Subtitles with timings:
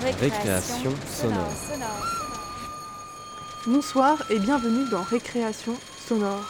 [0.00, 1.52] Récréation sonore.
[3.66, 5.74] Bonsoir et bienvenue dans Récréation
[6.06, 6.44] sonore.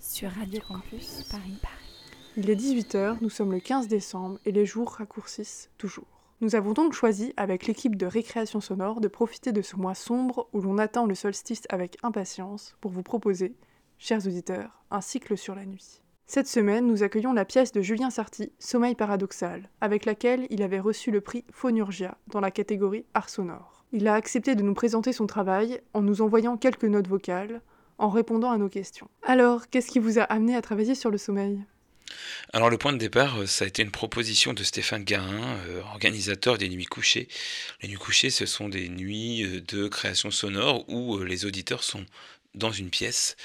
[0.00, 1.58] Sur Radio Campus Paris.
[2.36, 6.22] Il est 18h, nous sommes le 15 décembre et les jours raccourcissent toujours.
[6.40, 10.48] Nous avons donc choisi, avec l'équipe de Récréation sonore, de profiter de ce mois sombre
[10.52, 13.56] où l'on attend le solstice avec impatience pour vous proposer,
[13.98, 16.02] chers auditeurs, un cycle sur la nuit.
[16.30, 20.78] Cette semaine, nous accueillons la pièce de Julien Sarty, Sommeil paradoxal, avec laquelle il avait
[20.78, 23.86] reçu le prix Phonurgia dans la catégorie Art sonore.
[23.92, 27.62] Il a accepté de nous présenter son travail en nous envoyant quelques notes vocales,
[27.96, 29.08] en répondant à nos questions.
[29.22, 31.64] Alors, qu'est-ce qui vous a amené à travailler sur le sommeil?
[32.52, 35.80] Alors le point de départ, euh, ça a été une proposition de Stéphane Garin, euh,
[35.94, 37.28] organisateur des nuits couchées.
[37.82, 42.04] Les nuits couchées, ce sont des nuits euh, de création sonore où les auditeurs sont
[42.54, 43.36] dans une pièce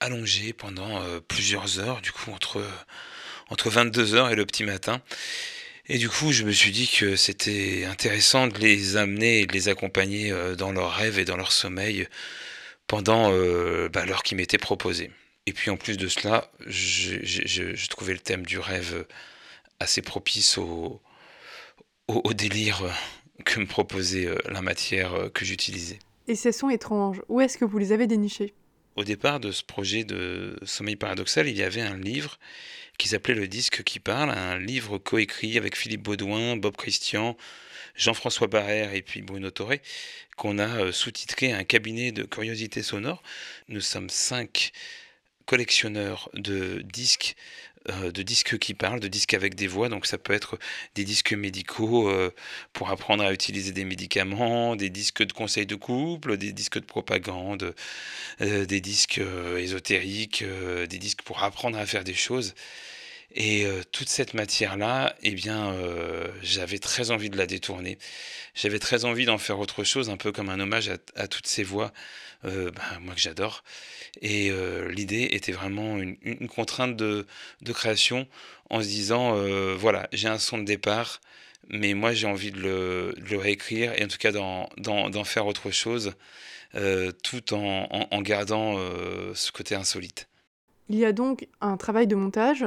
[0.00, 2.62] allongé pendant euh, plusieurs heures, du coup entre,
[3.50, 5.00] entre 22h et le petit matin.
[5.86, 9.52] Et du coup, je me suis dit que c'était intéressant de les amener et de
[9.52, 12.06] les accompagner euh, dans leurs rêves et dans leur sommeil
[12.86, 15.10] pendant euh, bah, l'heure qui m'était proposée.
[15.46, 19.06] Et puis en plus de cela, je, trouvais le thème du rêve
[19.80, 21.00] assez propice au,
[22.06, 22.82] au, au délire
[23.46, 26.00] que me proposait la matière que j'utilisais.
[26.26, 28.52] Et ces sons étranges, où est-ce que vous les avez dénichés?
[28.98, 32.36] Au départ de ce projet de Sommeil paradoxal, il y avait un livre
[32.98, 37.36] qui s'appelait Le disque qui parle, un livre coécrit avec Philippe Baudouin, Bob Christian,
[37.94, 39.82] Jean-François Barrère et puis Bruno Toré,
[40.36, 43.22] qu'on a euh, sous-titré Un cabinet de curiosité sonore.
[43.68, 44.72] Nous sommes cinq
[45.46, 47.36] collectionneurs de disques
[47.88, 49.88] de disques qui parlent, de disques avec des voix.
[49.88, 50.58] Donc ça peut être
[50.94, 52.30] des disques médicaux euh,
[52.72, 56.84] pour apprendre à utiliser des médicaments, des disques de conseils de couple, des disques de
[56.84, 57.74] propagande,
[58.40, 59.20] euh, des disques
[59.56, 60.44] ésotériques,
[60.88, 62.54] des disques pour apprendre à faire des choses.
[63.40, 65.72] Et toute cette matière-là, eh bien,
[66.42, 67.96] j'avais très envie de la détourner.
[68.54, 71.62] J'avais très envie d'en faire autre chose, un peu comme un hommage à, toutes ces
[71.62, 71.92] voix,
[72.42, 73.62] ben, moi que j'adore.
[74.20, 77.26] Et euh, l'idée était vraiment une, contrainte de,
[77.72, 78.26] création
[78.70, 81.20] en se disant, euh, voilà, j'ai un son de départ,
[81.68, 86.14] mais moi j'ai envie de le, réécrire et en tout cas d'en faire autre chose,
[86.74, 88.76] euh, tout en gardant
[89.34, 90.28] ce côté insolite.
[90.88, 92.64] Il y a donc un travail de montage.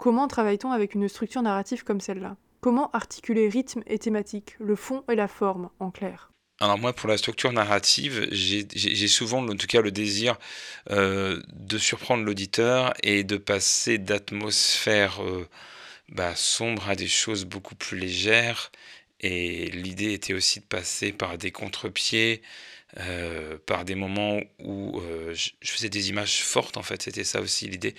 [0.00, 2.38] Comment travaille-t-on avec une structure narrative comme celle-là?
[2.62, 6.32] Comment articuler rythme et thématique, le fond et la forme, en clair?
[6.58, 10.38] Alors moi, pour la structure narrative, j'ai souvent, en tout cas, le désir
[10.90, 15.46] euh, de surprendre l'auditeur et de passer d'atmosphère euh,
[16.08, 18.72] bah, sombre à des choses beaucoup plus légères.
[19.20, 22.40] Et l'idée était aussi de passer par des contre-pieds,
[23.00, 24.98] euh, par des moments où
[25.34, 27.02] je, faisais des images fortes, en fait.
[27.02, 27.94] C'était ça aussi l'idée,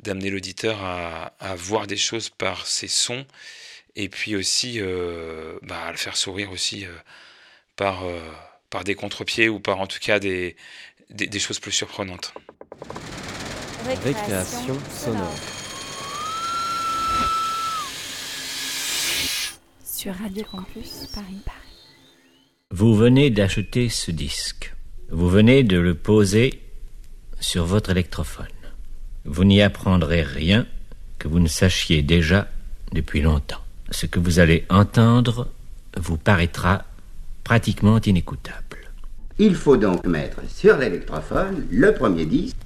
[0.00, 3.26] d'amener l'auditeur à, voir des choses par ses sons
[3.96, 4.80] et puis aussi
[5.62, 6.86] bah, à le faire sourire aussi
[7.78, 8.20] par, euh,
[8.68, 10.56] par des contre-pieds ou par en tout cas des,
[11.08, 12.34] des, choses plus surprenantes.
[14.04, 15.34] Récréation sonore.
[19.84, 21.40] Sur Radio Campus Paris.
[21.46, 21.58] Paris.
[22.70, 24.74] Vous venez d'acheter ce disque.
[25.10, 26.60] Vous venez de le poser
[27.40, 28.48] sur votre électrophone.
[29.30, 30.64] Vous n'y apprendrez rien
[31.18, 32.48] que vous ne sachiez déjà
[32.92, 33.60] depuis longtemps.
[33.90, 35.48] Ce que vous allez entendre
[35.98, 36.84] vous paraîtra
[37.44, 38.78] pratiquement inécoutable.
[39.38, 42.56] Il faut donc mettre sur l'électrophone le premier disque.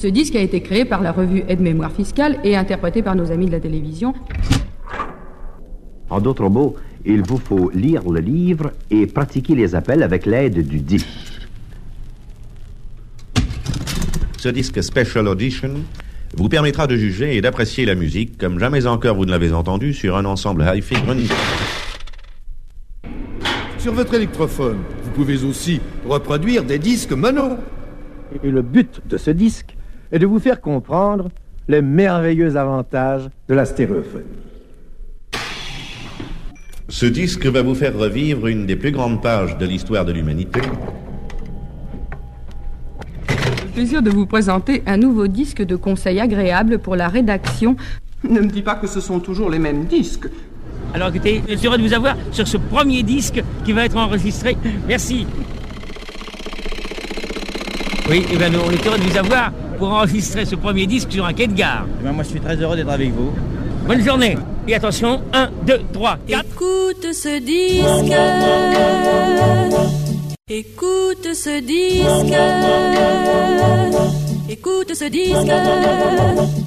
[0.00, 3.46] Ce disque a été créé par la revue Aide-Mémoire Fiscale et interprété par nos amis
[3.46, 4.12] de la télévision.
[6.10, 6.74] En d'autres mots,
[7.04, 11.33] il vous faut lire le livre et pratiquer les appels avec l'aide du disque.
[14.44, 15.70] Ce disque Special Audition
[16.36, 19.94] vous permettra de juger et d'apprécier la musique comme jamais encore vous ne l'avez entendu
[19.94, 20.96] sur un ensemble hi-fi
[23.78, 24.80] sur votre électrophone.
[25.02, 27.56] Vous pouvez aussi reproduire des disques mono.
[28.42, 29.78] Et le but de ce disque
[30.12, 31.30] est de vous faire comprendre
[31.66, 34.24] les merveilleux avantages de la stéréophonie.
[36.90, 40.60] Ce disque va vous faire revivre une des plus grandes pages de l'histoire de l'humanité.
[43.74, 47.74] Plaisir de vous présenter un nouveau disque de conseil agréable pour la rédaction.
[48.22, 50.28] Ne me dis pas que ce sont toujours les mêmes disques.
[50.94, 53.96] Alors écoutez, je suis heureux de vous avoir sur ce premier disque qui va être
[53.96, 54.56] enregistré.
[54.86, 55.26] Merci.
[58.08, 61.10] Oui, et eh bien, on est heureux de vous avoir pour enregistrer ce premier disque
[61.10, 61.86] sur un quai de gare.
[62.00, 63.32] Eh ben, moi, je suis très heureux d'être avec vous.
[63.88, 64.38] Bonne journée.
[64.68, 66.44] Et attention, 1, 2, 3, 4.
[66.44, 68.14] Écoute ce disque.
[70.50, 72.04] Écoute ce disque.
[74.46, 75.50] Écoute ce disque.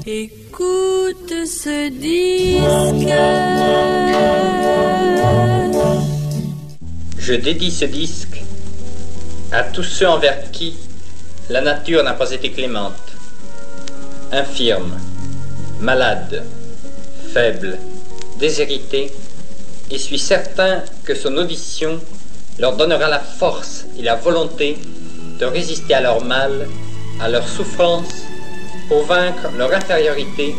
[0.08, 3.14] Écoute ce disque.
[7.20, 8.42] Je dédie ce disque
[9.52, 10.76] à tous ceux envers qui
[11.52, 13.14] la nature n'a pas été clémente.
[14.32, 14.98] Infirmes,
[15.82, 16.44] malades,
[17.32, 17.78] faibles,
[18.40, 19.14] déshérités,
[19.92, 22.02] et suis certain que son audition
[22.60, 24.78] leur donnera la force et la volonté
[25.40, 26.68] de résister à leur mal,
[27.20, 28.24] à leur souffrance,
[28.88, 30.56] pour vaincre leur infériorité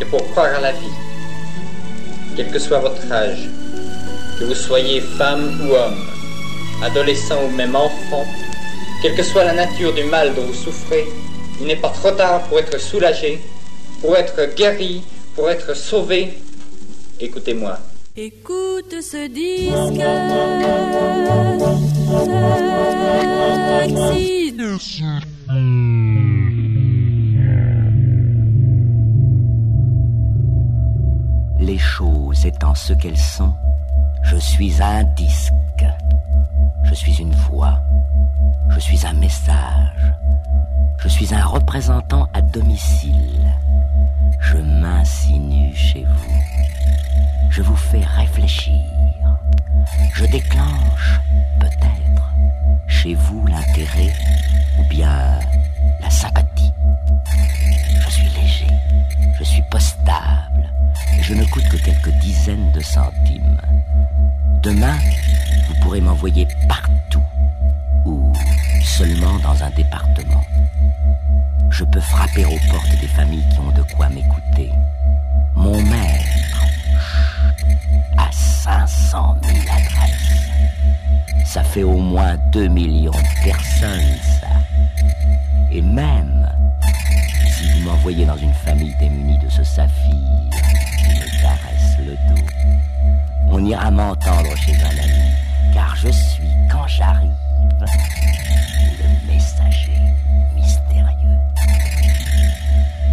[0.00, 0.96] et pour croire à la vie.
[2.36, 3.48] Quel que soit votre âge,
[4.38, 6.04] que vous soyez femme ou homme,
[6.82, 8.26] adolescent ou même enfant,
[9.00, 11.06] quelle que soit la nature du mal dont vous souffrez,
[11.60, 13.40] il n'est pas trop tard pour être soulagé,
[14.02, 15.02] pour être guéri,
[15.34, 16.34] pour être sauvé.
[17.20, 17.78] Écoutez-moi.
[18.18, 19.74] Écoute ce disque.
[31.60, 33.52] Les choses étant ce qu'elles sont,
[34.22, 35.52] je suis un disque.
[36.84, 37.82] Je suis une voix.
[38.70, 40.14] Je suis un message.
[41.00, 43.52] Je suis un représentant à domicile.
[44.40, 46.55] Je m'insinue chez vous.
[47.50, 48.80] Je vous fais réfléchir.
[50.14, 51.20] Je déclenche,
[51.60, 52.32] peut-être,
[52.86, 54.12] chez vous l'intérêt
[54.78, 55.38] ou bien
[56.00, 56.72] la sympathie.
[58.00, 58.70] Je suis léger,
[59.38, 60.72] je suis postable,
[61.18, 63.60] et je ne coûte que quelques dizaines de centimes.
[64.62, 64.96] Demain,
[65.68, 67.22] vous pourrez m'envoyer partout
[68.04, 68.32] ou
[68.82, 70.44] seulement dans un département.
[71.70, 74.72] Je peux frapper aux portes des familles qui ont de quoi m'écouter.
[75.54, 76.25] Mon maître a
[78.66, 80.50] 500 000 adresses.
[81.44, 84.48] Ça fait au moins 2 millions de personnes, ça.
[85.70, 86.50] Et même
[87.48, 92.42] si vous m'envoyez dans une famille démunie de ce saphir qui me caresse le dos,
[93.50, 95.30] on ira m'entendre chez un ami,
[95.72, 97.30] car je suis, quand j'arrive,
[97.78, 100.00] le messager
[100.56, 101.38] mystérieux.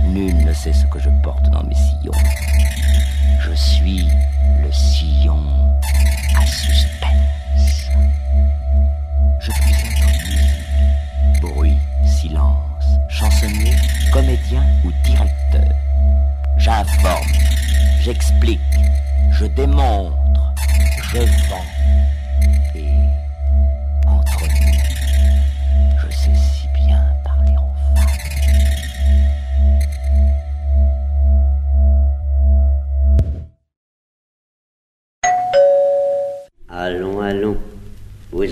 [0.08, 2.12] Nul ne sait ce que je porte dans mes sillons.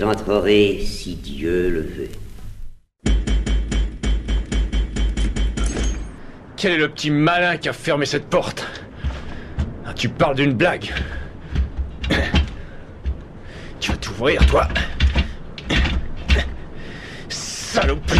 [0.02, 2.08] Vous entrerez si Dieu le veut.
[6.56, 8.66] Quel est le petit malin qui a fermé cette porte?
[9.86, 10.92] Ah, Tu parles d'une blague.
[13.78, 14.66] Tu vas t'ouvrir, toi.
[17.28, 18.18] Saloperie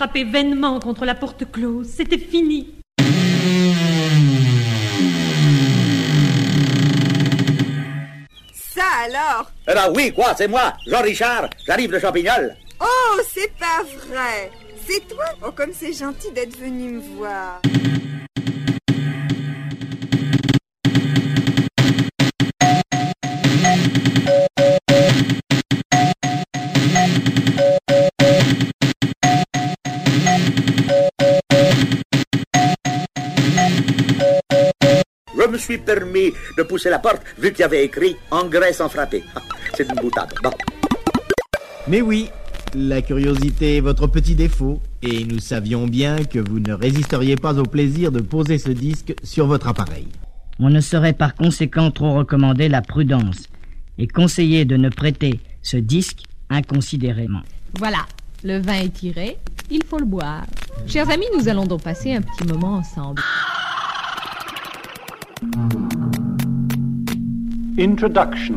[0.00, 1.86] frappé vainement contre la porte close.
[1.94, 2.72] C'était fini.
[8.54, 9.50] Ça alors?
[9.68, 12.56] Eh ben oui, quoi, c'est moi, Jean-Richard, j'arrive de Champignol.
[12.80, 14.50] Oh, c'est pas vrai
[14.88, 15.26] C'est toi?
[15.46, 17.60] Oh, comme c'est gentil d'être venu me voir.
[35.60, 39.22] Suis permis de pousser la porte vu qu'il y avait écrit engrais sans frapper.
[39.36, 39.42] Ah,
[39.76, 40.34] C'est une boutade.
[40.42, 40.50] Bon.
[41.86, 42.28] Mais oui,
[42.74, 47.58] la curiosité est votre petit défaut, et nous savions bien que vous ne résisteriez pas
[47.58, 50.06] au plaisir de poser ce disque sur votre appareil.
[50.58, 53.48] On ne saurait par conséquent trop recommander la prudence
[53.98, 57.42] et conseiller de ne prêter ce disque inconsidérément.
[57.78, 58.06] Voilà,
[58.44, 59.36] le vin est tiré,
[59.70, 60.44] il faut le boire.
[60.86, 63.22] Chers amis, nous allons donc passer un petit moment ensemble.
[67.78, 68.56] Introduction.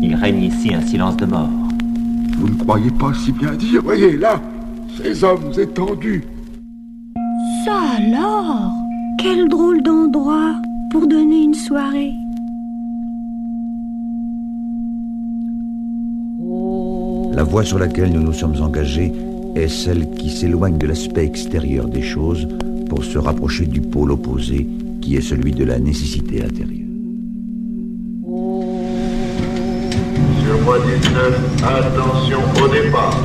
[0.00, 1.50] Il règne ici un silence de mort.
[2.38, 4.40] Vous ne croyez pas si bien dire Voyez là,
[4.96, 6.22] ces hommes étendus.
[7.64, 8.72] Ça alors?
[9.18, 10.54] Quel drôle d'endroit
[10.92, 12.12] pour donner une soirée.
[17.32, 19.12] La voie sur laquelle nous nous sommes engagés
[19.54, 22.48] est celle qui s'éloigne de l'aspect extérieur des choses
[22.88, 24.66] pour se rapprocher du pôle opposé
[25.00, 26.80] qui est celui de la nécessité intérieure.
[30.40, 33.20] Sur 19, attention au départ.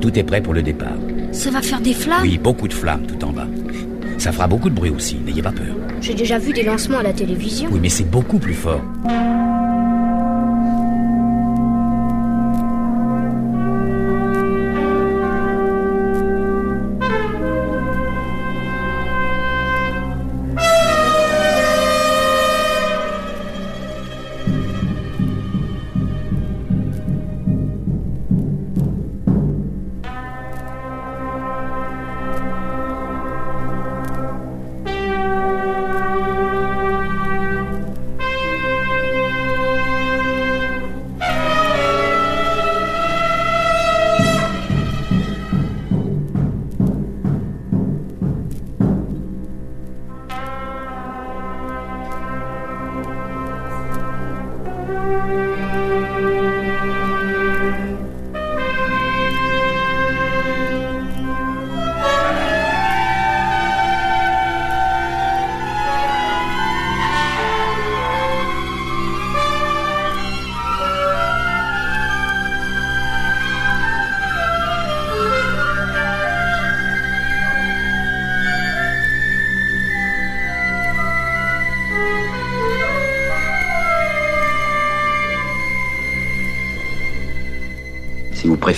[0.00, 0.88] Tout est prêt pour le départ.
[1.32, 3.46] Ça va faire des flammes Oui, beaucoup de flammes tout en bas.
[4.18, 5.79] Ça fera beaucoup de bruit aussi, n'ayez pas peur.
[6.00, 7.68] J'ai déjà vu des lancements à la télévision.
[7.72, 8.82] Oui, mais c'est beaucoup plus fort.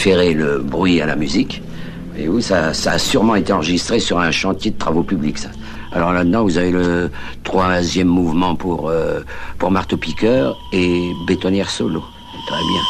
[0.05, 1.63] Vous le bruit à la musique,
[2.11, 5.51] voyez-vous, ça, ça a sûrement été enregistré sur un chantier de travaux publics, ça.
[5.93, 7.13] Alors là-dedans, vous avez le
[7.45, 9.21] troisième mouvement pour, euh,
[9.59, 12.03] pour marteau-piqueur et bétonnière solo.
[12.49, 12.83] Très bien.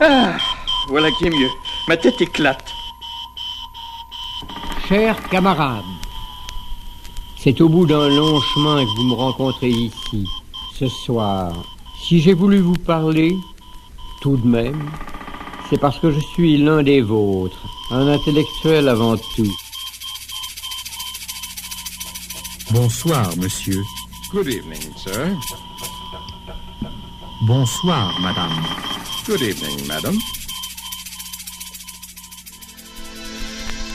[0.00, 0.38] Ah,
[0.88, 1.50] voilà qui est mieux.
[1.86, 2.72] Ma tête éclate.
[4.88, 5.84] Chers camarades,
[7.36, 10.24] c'est au bout d'un long chemin que vous me rencontrez ici,
[10.78, 11.52] ce soir.
[12.02, 13.36] Si j'ai voulu vous parler,
[14.22, 14.90] tout de même,
[15.72, 19.50] c'est parce que je suis l'un des vôtres, un intellectuel avant tout.
[22.70, 23.82] Bonsoir, monsieur.
[24.30, 25.34] Good evening, sir.
[27.46, 28.52] Bonsoir, madame.
[29.26, 30.14] Good evening, madam.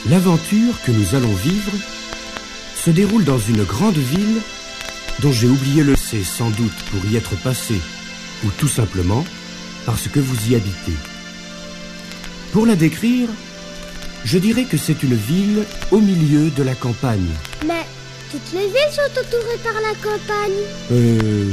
[0.10, 1.74] L'aventure que nous allons vivre
[2.76, 4.42] se déroule dans une grande ville
[5.20, 7.80] dont j'ai oublié le c'est sans doute pour y être passé,
[8.46, 9.24] ou tout simplement
[9.86, 10.98] parce que vous y habitez.
[12.58, 13.30] Pour la décrire,
[14.26, 17.30] je dirais que c'est une ville au milieu de la campagne.
[17.68, 17.86] Mais
[18.32, 20.64] toutes les villes sont entourées par la campagne.
[20.92, 21.52] Euh...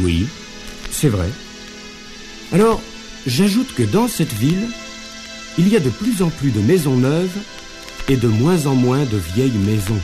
[0.00, 0.26] Oui,
[0.90, 1.30] c'est vrai.
[2.52, 2.82] Alors,
[3.26, 4.68] j'ajoute que dans cette ville,
[5.56, 7.38] il y a de plus en plus de maisons neuves
[8.10, 10.00] et de moins en moins de vieilles maisons.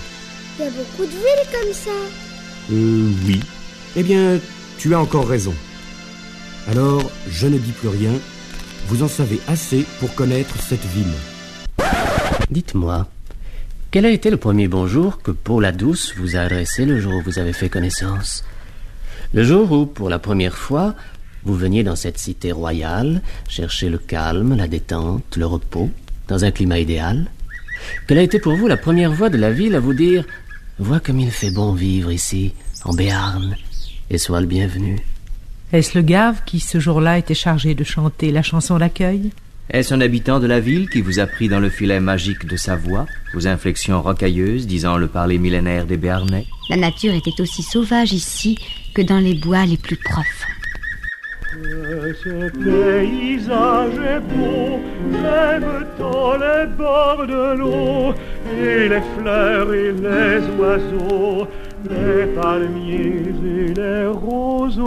[0.59, 2.71] Il y a beaucoup de villes comme ça.
[2.73, 3.41] Euh, oui.
[3.97, 4.41] Eh bien,
[4.79, 5.55] tu as encore raison.
[6.69, 8.13] Alors, je ne dis plus rien.
[8.89, 11.13] Vous en savez assez pour connaître cette ville.
[12.51, 13.07] Dites-moi,
[13.91, 17.21] quel a été le premier bonjour que Paul Douce vous a adressé le jour où
[17.21, 18.47] vous avez fait connaissance?
[19.35, 20.95] Le jour où, pour la première fois,
[21.45, 25.91] vous veniez dans cette cité royale chercher le calme, la détente, le repos,
[26.27, 27.31] dans un climat idéal?
[28.07, 30.25] Quelle a été pour vous la première voix de la ville à vous dire
[30.79, 32.55] Vois comme il fait bon vivre ici,
[32.87, 33.55] en Béarn,
[34.09, 34.97] et sois le bienvenu
[35.71, 39.31] Est-ce le gave qui, ce jour-là, était chargé de chanter la chanson d'accueil?
[39.69, 42.57] Est-ce un habitant de la ville qui vous a pris dans le filet magique de
[42.57, 46.47] sa voix, vos inflexions rocailleuses disant le parler millénaire des Béarnais?
[46.71, 48.57] La nature était aussi sauvage ici
[48.95, 50.49] que dans les bois les plus profonds.
[51.53, 54.81] Ce paysage est beau,
[55.13, 58.15] j'aime tant les bords de l'eau,
[58.59, 61.47] et les fleurs et les oiseaux,
[61.85, 64.85] les palmiers et les roseaux.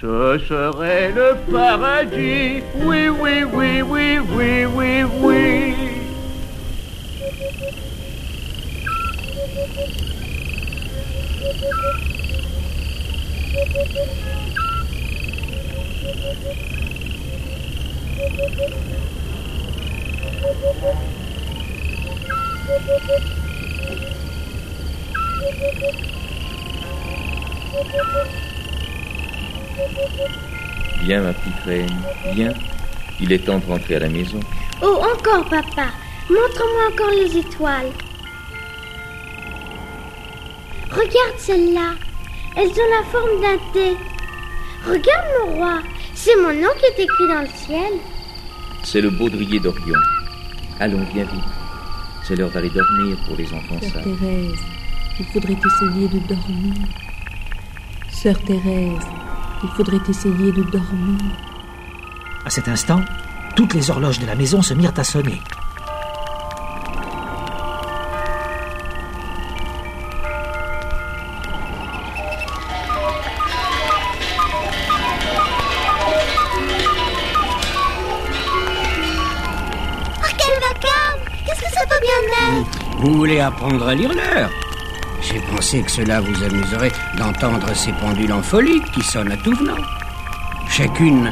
[0.00, 5.74] Ce serait le paradis, oui, oui, oui, oui, oui, oui, oui.
[31.02, 32.02] Viens, ma petite reine,
[32.34, 32.52] viens.
[33.20, 34.40] Il est temps de rentrer à la maison.
[34.82, 35.88] Oh, encore, papa.
[36.28, 37.90] Montre-moi encore les étoiles.
[40.90, 41.94] Regarde celles-là.
[42.56, 43.96] Elles ont la forme d'un T.
[44.86, 45.82] Regarde, mon roi.
[46.14, 47.92] C'est mon nom qui est écrit dans le ciel.
[48.84, 49.98] C'est le baudrier d'Orion.
[50.80, 51.44] Allons, viens vite.
[52.24, 54.04] C'est l'heure d'aller dormir pour les enfants Sœur sages.
[54.04, 54.58] Thérèse,
[55.20, 56.74] il faudrait essayer de dormir.
[58.10, 59.06] Sœur Thérèse,
[59.62, 61.20] il faudrait essayer de dormir.
[62.46, 63.02] À cet instant,
[63.54, 65.38] toutes les horloges de la maison se mirent à sonner.
[80.16, 84.50] Oh, quel vacarme Qu'est-ce que ça peut bien être Vous voulez apprendre à lire l'heure?
[85.32, 89.54] J'ai pensé que cela vous amuserait d'entendre ces pendules en folie qui sonnent à tout
[89.54, 89.76] venant.
[90.68, 91.30] Chacune,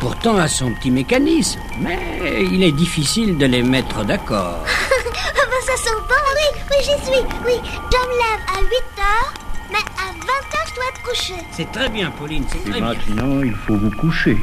[0.00, 4.64] pourtant, a son petit mécanisme, mais il est difficile de les mettre d'accord.
[5.38, 7.22] Ah ben ça sent bon Oui, oui, j'y suis.
[7.44, 9.34] Oui, je me lève à 8 heures,
[9.70, 11.46] mais à 20 heures, je dois être couchée.
[11.52, 12.88] C'est très bien, Pauline, c'est Et très bien.
[12.88, 14.36] maintenant, il faut vous coucher.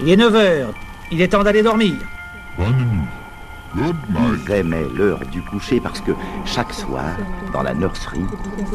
[0.00, 0.72] Il est 9 heures.
[1.12, 1.94] Il est temps d'aller dormir.
[3.76, 6.12] Ils aimaient l'heure du coucher parce que
[6.44, 7.16] chaque soir,
[7.52, 8.26] dans la nurserie,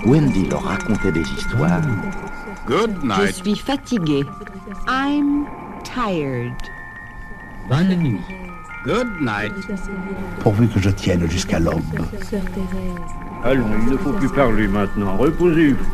[0.06, 1.82] Wendy leur racontait des histoires.
[2.66, 4.26] Good Je suis fatiguée.
[4.88, 5.46] I'm
[5.84, 6.54] tired.
[7.70, 8.22] Bonne nuit.
[8.86, 9.54] Good night.
[10.40, 11.82] Pourvu que je tienne jusqu'à l'aube.
[13.44, 15.18] Allons, il ne faut plus parler maintenant.
[15.18, 15.86] Reposez-vous.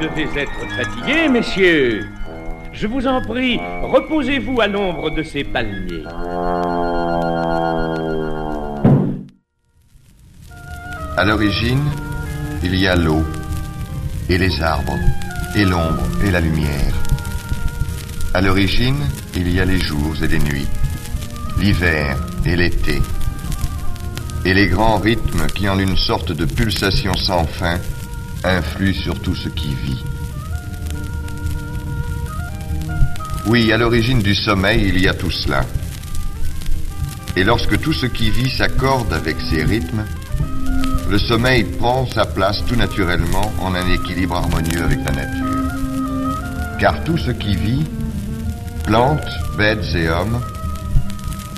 [0.00, 2.06] Devez être fatigués, messieurs.
[2.72, 6.04] Je vous en prie, reposez-vous à l'ombre de ces palmiers.
[11.16, 11.84] À l'origine,
[12.62, 13.24] il y a l'eau,
[14.28, 14.96] et les arbres,
[15.56, 16.94] et l'ombre, et la lumière.
[18.34, 19.00] À l'origine,
[19.34, 20.68] il y a les jours et les nuits,
[21.58, 23.02] l'hiver et l'été,
[24.44, 27.78] et les grands rythmes qui, en une sorte de pulsation sans fin,
[28.44, 30.04] influent sur tout ce qui vit.
[33.46, 35.64] Oui, à l'origine du sommeil, il y a tout cela.
[37.36, 40.04] Et lorsque tout ce qui vit s'accorde avec ces rythmes,
[41.10, 45.72] le sommeil prend sa place tout naturellement en un équilibre harmonieux avec la nature.
[46.78, 47.86] Car tout ce qui vit,
[48.84, 49.20] plantes,
[49.56, 50.40] bêtes et hommes,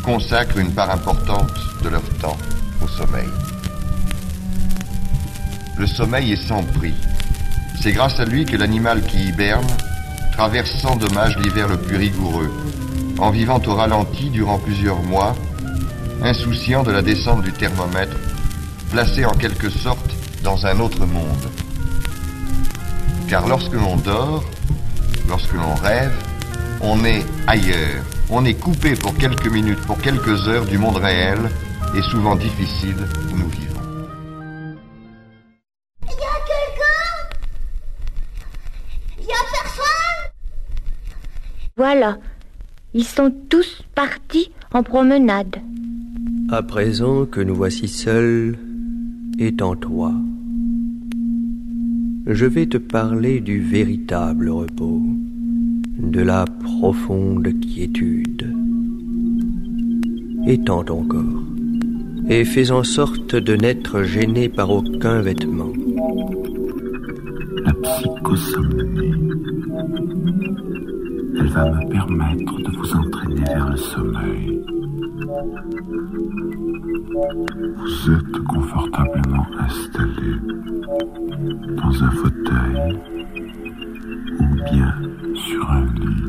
[0.04, 2.38] consacrent une part importante de leur temps
[2.82, 3.28] au sommeil.
[5.80, 6.92] Le sommeil est sans prix.
[7.80, 9.66] C'est grâce à lui que l'animal qui hiberne
[10.32, 12.52] traverse sans dommage l'hiver le plus rigoureux,
[13.16, 15.34] en vivant au ralenti durant plusieurs mois,
[16.22, 18.14] insouciant de la descente du thermomètre
[18.90, 20.10] placé en quelque sorte
[20.44, 21.48] dans un autre monde.
[23.26, 24.44] Car lorsque l'on dort,
[25.30, 26.12] lorsque l'on rêve,
[26.82, 28.04] on est ailleurs.
[28.28, 31.38] On est coupé pour quelques minutes, pour quelques heures du monde réel
[31.96, 32.98] et souvent difficile
[33.32, 33.69] où nous vivons.
[41.82, 42.18] Voilà,
[42.92, 45.56] ils sont tous partis en promenade.
[46.50, 48.58] À présent que nous voici seuls
[49.38, 50.12] et en toi,
[52.26, 55.00] je vais te parler du véritable repos,
[55.96, 58.54] de la profonde quiétude.
[60.46, 61.44] Étends ton corps
[62.28, 65.72] et fais en sorte de n'être gêné par aucun vêtement.
[67.64, 69.14] La psychosomnie.
[71.40, 74.62] Elle va me permettre de vous entraîner vers le sommeil.
[77.79, 80.35] Vous êtes confortablement installé
[81.79, 82.98] dans un fauteuil
[84.38, 84.94] ou bien
[85.35, 86.26] sur un lit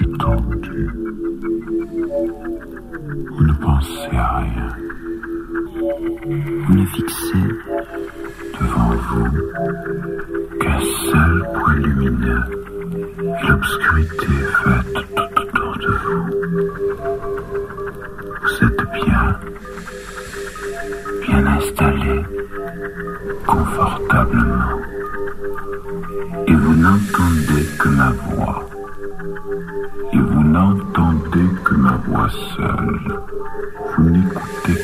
[0.00, 0.90] étendu.
[3.30, 4.68] Vous ne pensez à rien.
[6.66, 7.44] Vous ne fixez
[8.60, 12.79] devant vous qu'un seul point lumineux
[13.48, 16.24] l'obscurité est faite tout autour de vous.
[18.42, 19.40] Vous êtes bien,
[21.26, 22.24] bien installé,
[23.46, 24.80] confortablement,
[26.46, 28.68] et vous n'entendez que ma voix,
[30.12, 33.20] et vous n'entendez que ma voix seule.
[33.96, 34.79] Vous n'écoutez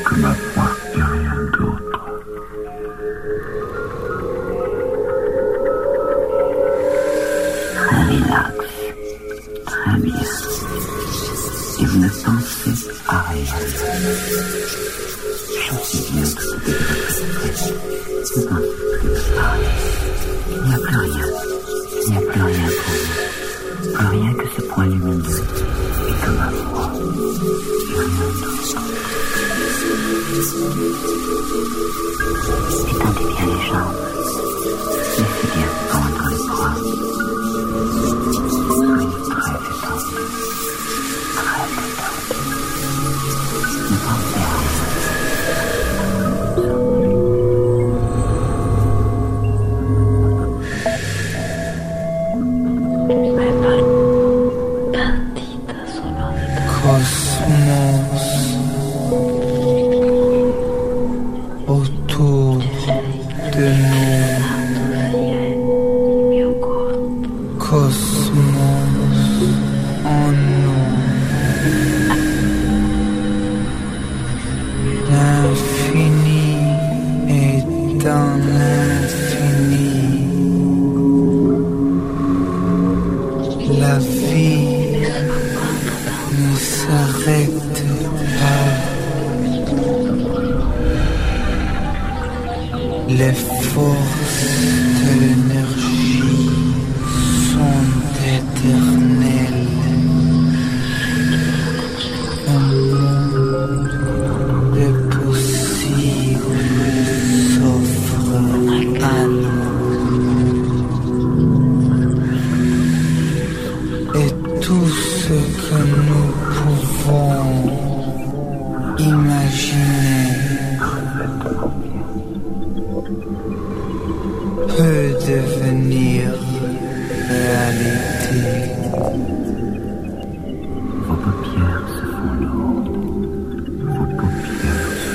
[94.27, 94.86] Yeah.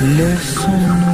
[0.02, 1.12] Listen.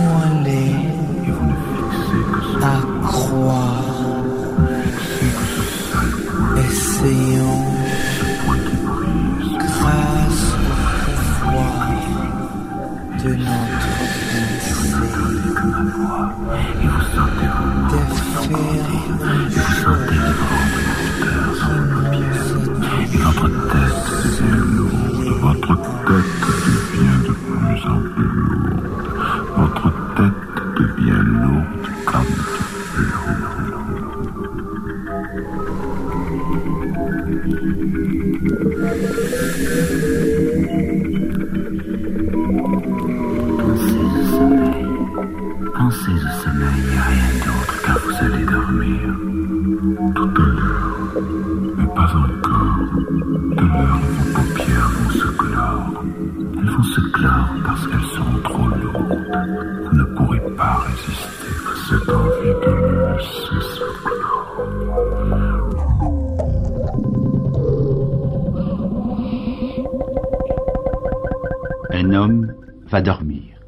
[72.90, 73.60] Va dormir,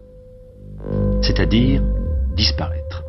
[1.23, 1.83] c'est-à-dire
[2.35, 3.05] disparaître.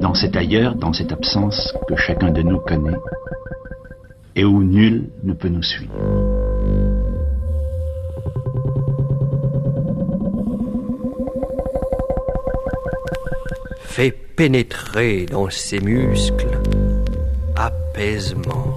[0.00, 2.96] Dans cet ailleurs, dans cette absence que chacun de nous connaît,
[4.36, 5.92] et où nul ne peut nous suivre.
[13.90, 16.60] fait pénétrer dans ses muscles
[17.56, 18.69] apaisement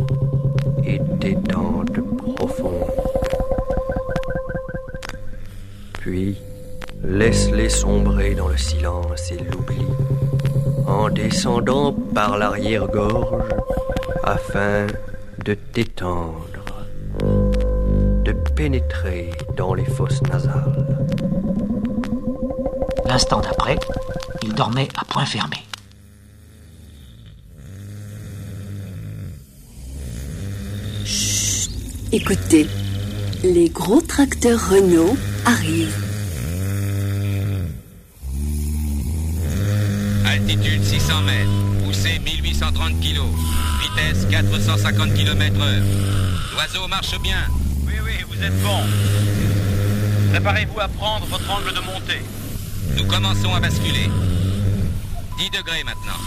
[6.14, 6.36] Puis
[7.04, 9.84] laisse-les sombrer dans le silence et l'oubli,
[10.86, 13.50] en descendant par l'arrière-gorge
[14.24, 14.86] afin
[15.44, 16.86] de t'étendre,
[18.26, 21.00] de pénétrer dans les fosses nasales.
[23.08, 23.80] L'instant d'après,
[24.44, 25.58] il dormait à point fermé.
[32.12, 32.68] Écoutez,
[33.44, 36.03] les gros tracteurs Renault arrivent.
[42.84, 43.22] 1830 kg,
[43.82, 45.84] vitesse 450 km heure.
[46.52, 47.38] L'oiseau marche bien.
[47.86, 48.82] Oui, oui, vous êtes bon.
[50.32, 52.22] Préparez-vous à prendre votre angle de montée.
[52.98, 54.10] Nous commençons à basculer.
[55.38, 56.20] 10 degrés maintenant.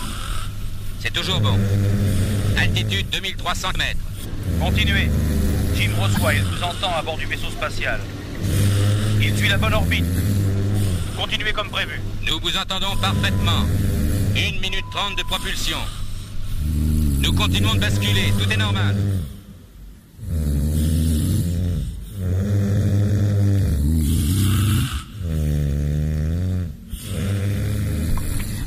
[1.01, 1.59] C'est toujours bon.
[2.57, 4.01] Altitude 2300 mètres.
[4.61, 5.11] Continuez.
[5.77, 8.01] Jim reçoit et vous entend à bord du vaisseau spatial.
[9.21, 10.05] Il suit la bonne orbite.
[11.17, 12.01] Continuez comme prévu.
[12.27, 13.67] Nous vous entendons parfaitement.
[14.35, 15.79] Une minute trente de propulsion.
[17.27, 18.95] Nous continuons de basculer, tout est normal.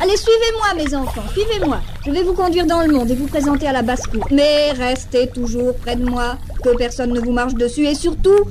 [0.01, 1.79] Allez, suivez-moi, mes enfants, suivez-moi.
[2.05, 4.27] Je vais vous conduire dans le monde et vous présenter à la basse-cour.
[4.29, 8.43] Mais restez toujours près de moi, que personne ne vous marche dessus et surtout,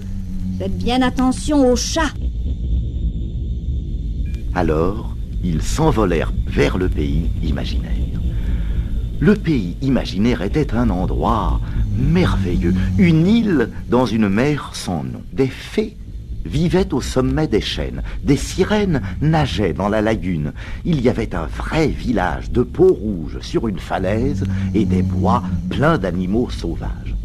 [0.58, 2.14] faites bien attention aux chats.
[4.54, 8.07] Alors, ils s'envolèrent vers le pays imaginaire.
[9.20, 11.60] Le pays imaginaire était un endroit
[11.96, 15.22] merveilleux, une île dans une mer sans nom.
[15.32, 15.96] Des fées
[16.44, 20.52] vivaient au sommet des chênes, des sirènes nageaient dans la lagune.
[20.84, 25.42] Il y avait un vrai village de peau rouge sur une falaise et des bois
[25.68, 27.16] pleins d'animaux sauvages.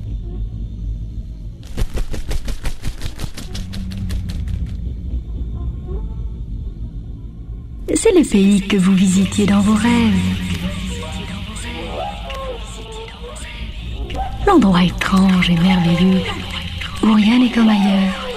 [7.96, 10.53] C'est le pays que vous visitiez dans vos rêves.
[14.46, 16.22] L'endroit étrange et merveilleux
[17.02, 18.28] où rien n'est comme ailleurs.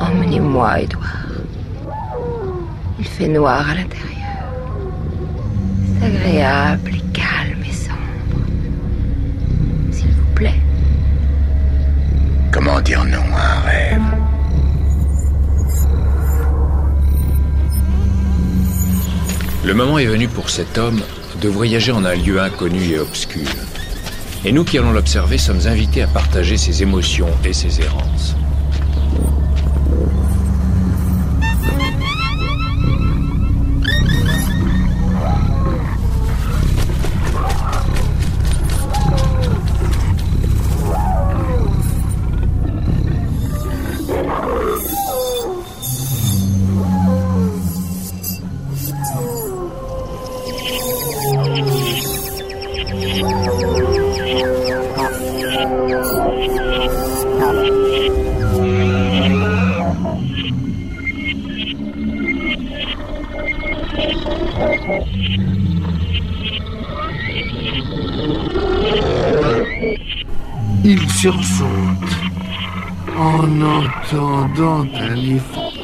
[0.00, 1.06] Emmenez-moi, Edouard.
[2.98, 4.08] Il fait noir à l'intérieur.
[6.00, 7.96] C'est agréable et calme et sombre.
[9.90, 10.60] S'il vous plaît.
[12.50, 14.11] Comment dire non à un rêve?
[19.64, 21.00] Le moment est venu pour cet homme
[21.40, 23.46] de voyager en un lieu inconnu et obscur.
[24.44, 28.34] Et nous qui allons l'observer sommes invités à partager ses émotions et ses errances.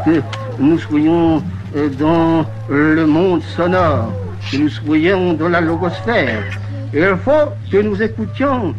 [0.04, 0.22] Que
[0.58, 1.42] nous soyons
[1.76, 4.12] euh, dans le monde sonore,
[4.50, 6.44] que nous soyons dans la logosphère.
[6.92, 8.74] Il faut que nous écoutions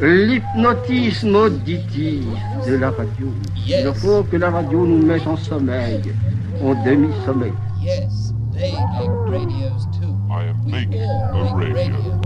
[0.00, 2.24] l'hypnotisme auditif
[2.66, 3.28] de la radio.
[3.66, 6.00] Il faut que la radio nous mette en sommeil,
[6.64, 7.52] en demi-sommeil.
[7.80, 10.16] Yes, they make radios too.
[10.30, 12.20] I am making a radio.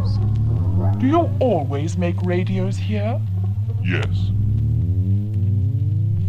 [0.98, 3.20] Do you always make radios here?
[3.84, 4.32] Yes.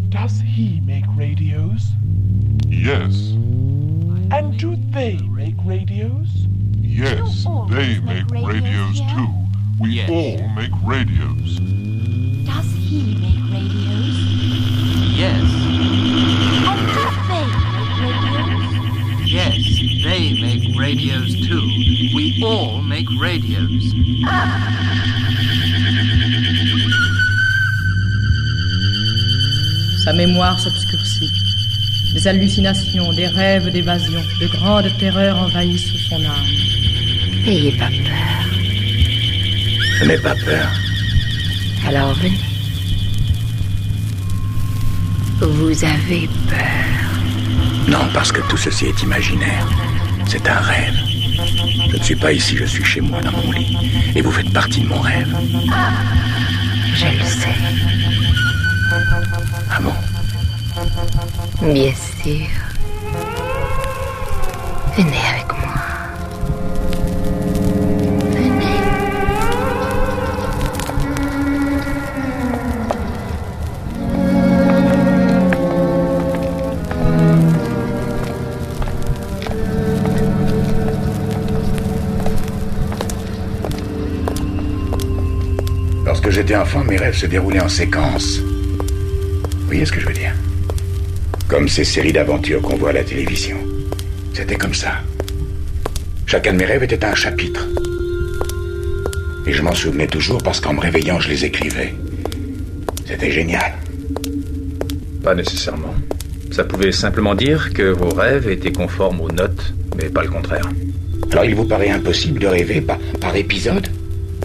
[0.10, 1.92] Does he make radios?
[2.78, 3.32] Yes.
[4.32, 6.28] And do they make radios?
[6.82, 7.46] Yes.
[7.70, 9.30] They make radios too.
[9.80, 11.60] We all make radios.
[12.46, 14.18] Does he make radios?
[15.16, 15.42] Yes,
[16.68, 19.32] And do they make radios?
[19.32, 19.56] yes,
[20.04, 21.66] they make radios too.
[22.16, 23.94] We all make radios.
[30.04, 31.45] Sa mémoire s'obscurcit.
[32.16, 36.48] Des hallucinations, des rêves d'évasion, de grandes terreurs envahissent son âme.
[37.46, 38.46] N'ayez pas peur.
[40.00, 40.72] Je n'ai pas peur.
[41.86, 42.40] Alors venez.
[45.42, 46.86] Vous avez peur.
[47.90, 49.68] Non, parce que tout ceci est imaginaire.
[50.26, 50.96] C'est un rêve.
[51.92, 53.76] Je ne suis pas ici, je suis chez moi, dans mon lit.
[54.16, 55.36] Et vous faites partie de mon rêve.
[56.96, 57.56] Je le sais.
[59.70, 59.94] Ah bon?
[61.62, 62.48] Bien sûr.
[64.98, 65.74] Venez avec moi.
[68.32, 68.66] Venez.
[86.06, 88.40] Lorsque j'étais enfant, mes rêves se déroulaient en séquence.
[88.40, 90.34] Vous voyez ce que je veux dire?
[91.48, 93.58] Comme ces séries d'aventures qu'on voit à la télévision.
[94.34, 94.94] C'était comme ça.
[96.26, 97.68] Chacun de mes rêves était un chapitre.
[99.46, 101.94] Et je m'en souvenais toujours parce qu'en me réveillant, je les écrivais.
[103.06, 103.74] C'était génial.
[105.24, 105.94] Pas nécessairement.
[106.52, 110.70] Ça pouvait simplement dire que vos rêves étaient conformes aux notes, mais pas le contraire.
[111.32, 113.88] Alors il vous paraît impossible de rêver par, par épisode?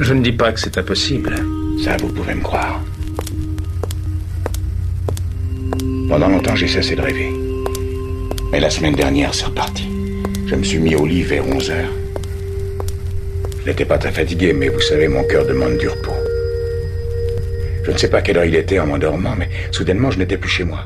[0.00, 1.34] Je ne dis pas que c'est impossible.
[1.82, 2.80] Ça, vous pouvez me croire.
[6.10, 7.30] Pendant longtemps, j'ai cessé de rêver.
[8.50, 9.84] Mais la semaine dernière, c'est reparti.
[10.44, 11.92] Je me suis mis au lit vers 11 heures.
[13.60, 16.10] Je n'étais pas très fatigué, mais vous savez, mon cœur demande du repos.
[17.84, 20.50] Je ne sais pas quelle heure il était en m'endormant, mais soudainement, je n'étais plus
[20.50, 20.80] chez moi.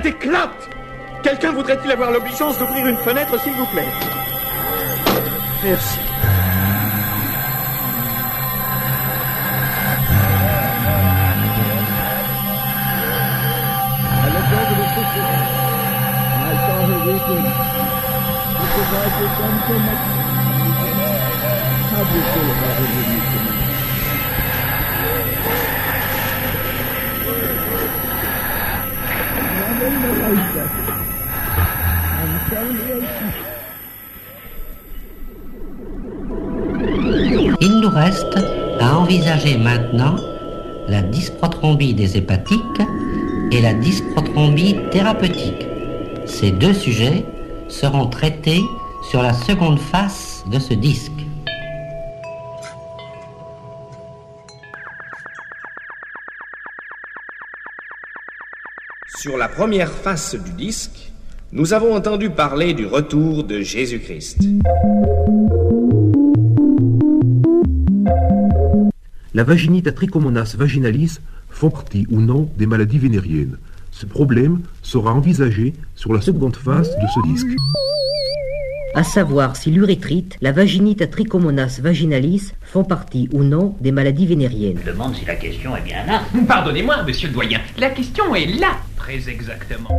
[0.00, 0.70] Ma tête éclate
[1.22, 3.88] Quelqu'un voudrait-il avoir l'obligeance d'ouvrir une fenêtre, s'il vous plaît
[5.62, 5.98] Merci.
[37.60, 38.38] Il nous reste
[38.80, 40.16] à envisager maintenant
[40.88, 42.60] la dysprothrombie des hépatiques
[43.52, 45.66] et la dysprothrombie thérapeutique.
[46.26, 47.24] Ces deux sujets
[47.68, 48.60] seront traités
[49.10, 51.09] sur la seconde face de ce disque.
[59.20, 61.12] Sur la première face du disque,
[61.52, 64.38] nous avons entendu parler du retour de Jésus-Christ.
[69.34, 71.18] La vaginite trichomonas vaginalis
[71.50, 73.58] font partie ou non des maladies vénériennes.
[73.90, 77.60] Ce problème sera envisagé sur la seconde face de ce disque.
[78.92, 84.26] À savoir si l'urétrite, la vaginite à trichomonas vaginalis font partie ou non des maladies
[84.26, 84.80] vénériennes.
[84.84, 86.22] Je demande si la question est bien là.
[86.48, 87.60] Pardonnez-moi, monsieur le doyen.
[87.78, 89.90] La question est là, très exactement.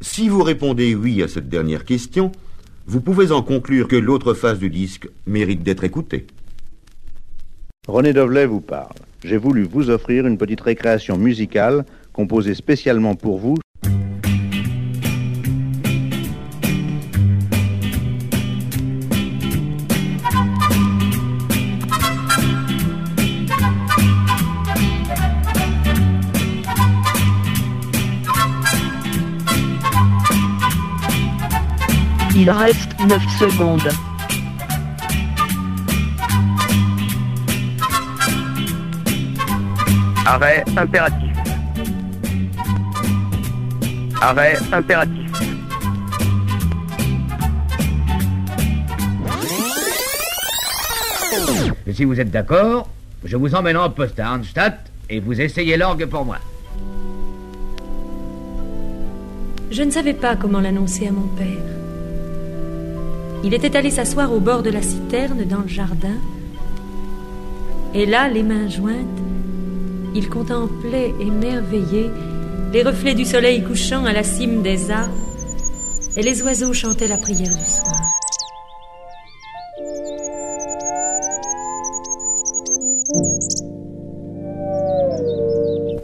[0.00, 2.32] Si vous répondez oui à cette dernière question,
[2.86, 6.26] vous pouvez en conclure que l'autre face du disque mérite d'être écoutée.
[7.86, 8.94] René Dovlet vous parle.
[9.24, 11.84] J'ai voulu vous offrir une petite récréation musicale
[12.16, 13.56] composée spécialement pour vous.
[32.34, 33.88] Il reste 9 secondes.
[40.24, 41.35] Arrêt impératif.
[44.20, 45.30] Arrêt impératif.
[51.86, 52.88] Et si vous êtes d'accord,
[53.24, 56.38] je vous emmène en poste à Arnstadt et vous essayez l'orgue pour moi.
[59.70, 61.46] Je ne savais pas comment l'annoncer à mon père.
[63.44, 66.16] Il était allé s'asseoir au bord de la citerne dans le jardin.
[67.94, 69.20] Et là, les mains jointes,
[70.14, 72.10] il contemplait émerveillé
[72.76, 75.14] les reflets du soleil couchant à la cime des arbres
[76.14, 78.02] et les oiseaux chantaient la prière du soir.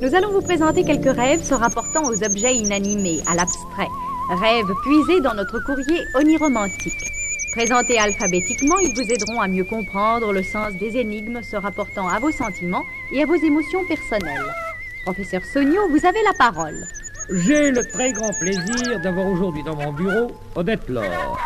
[0.00, 3.92] Nous allons vous présenter quelques rêves se rapportant aux objets inanimés, à l'abstrait.
[4.30, 7.04] Rêves puisés dans notre courrier oniromantique.
[7.52, 12.18] Présentés alphabétiquement, ils vous aideront à mieux comprendre le sens des énigmes se rapportant à
[12.18, 14.61] vos sentiments et à vos émotions personnelles.
[15.04, 16.86] Professeur Sonio, vous avez la parole.
[17.30, 21.40] J'ai le très grand plaisir d'avoir aujourd'hui dans mon bureau Odette Laure.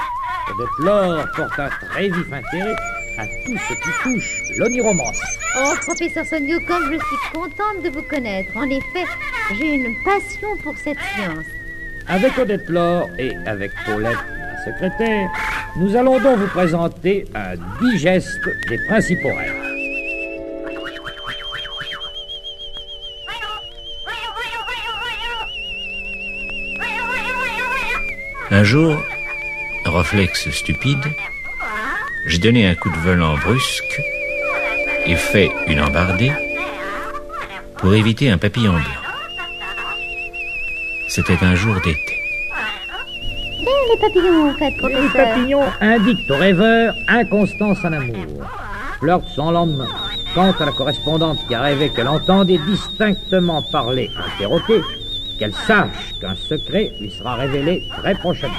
[0.51, 2.77] Odette Laure porte un très vif intérêt
[3.19, 5.23] à tout ce qui touche l'oniromance.
[5.59, 8.55] Oh, professeur Sonio, comme je suis contente de vous connaître.
[8.57, 9.07] En effet,
[9.59, 11.47] j'ai une passion pour cette science.
[12.09, 15.31] Avec Odette Laure et avec Paulette, la secrétaire,
[15.77, 18.39] nous allons donc vous présenter un digeste
[18.69, 19.56] des principaux rêves.
[28.51, 28.97] Un jour,
[29.84, 31.05] réflexe stupide,
[32.26, 34.01] j'ai donné un coup de volant brusque
[35.05, 36.30] et fait une embardée
[37.78, 39.03] pour éviter un papillon blanc.
[41.09, 42.22] C'était un jour d'été.
[43.61, 48.16] Eh, les papillons, en fait, Les papillons indiquent au rêveur inconstance en amour.
[49.01, 49.88] Flirt son lendemain.
[50.34, 54.82] Quant à la correspondante qui a rêvé qu'elle entendait distinctement parler un perroquet,
[55.39, 58.55] qu'elle sache qu'un secret lui sera révélé très prochainement.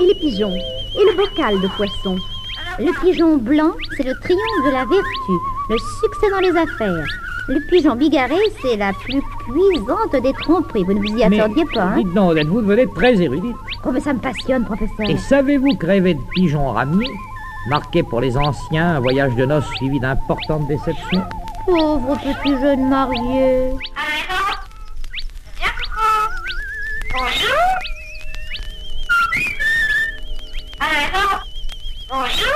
[0.00, 2.16] Et les pigeons Et le bocal de poisson
[2.78, 5.32] Le pigeon blanc, c'est le triomphe de la vertu,
[5.68, 7.04] le succès dans les affaires.
[7.48, 10.84] Le pigeon bigarré, c'est la plus cuisante des tromperies.
[10.84, 13.56] Vous ne vous y Mais attendiez pas, hein Dites donc, vous devenez très érudite.
[13.84, 15.08] Oh, mais ça me passionne, professeur.
[15.08, 17.10] Et savez-vous que rêver de pigeons ramiers,
[17.68, 21.24] marqué pour les anciens un voyage de noces suivi d'importantes déceptions?
[21.66, 23.72] Pauvre petit jeune marié.
[32.08, 32.46] Bonjour.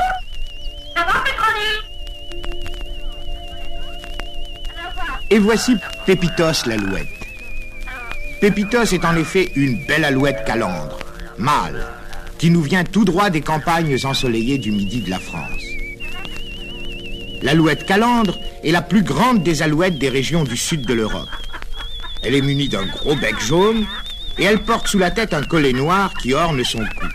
[5.30, 7.08] Et voici Pépitos l'alouette.
[8.40, 10.98] Pépitos est en effet une belle alouette calandre,
[11.38, 11.86] mâle,
[12.38, 15.62] qui nous vient tout droit des campagnes ensoleillées du midi de la France.
[17.42, 21.28] L'alouette calandre est la plus grande des alouettes des régions du sud de l'Europe.
[22.22, 23.86] Elle est munie d'un gros bec jaune
[24.38, 27.06] et elle porte sous la tête un collet noir qui orne son cou.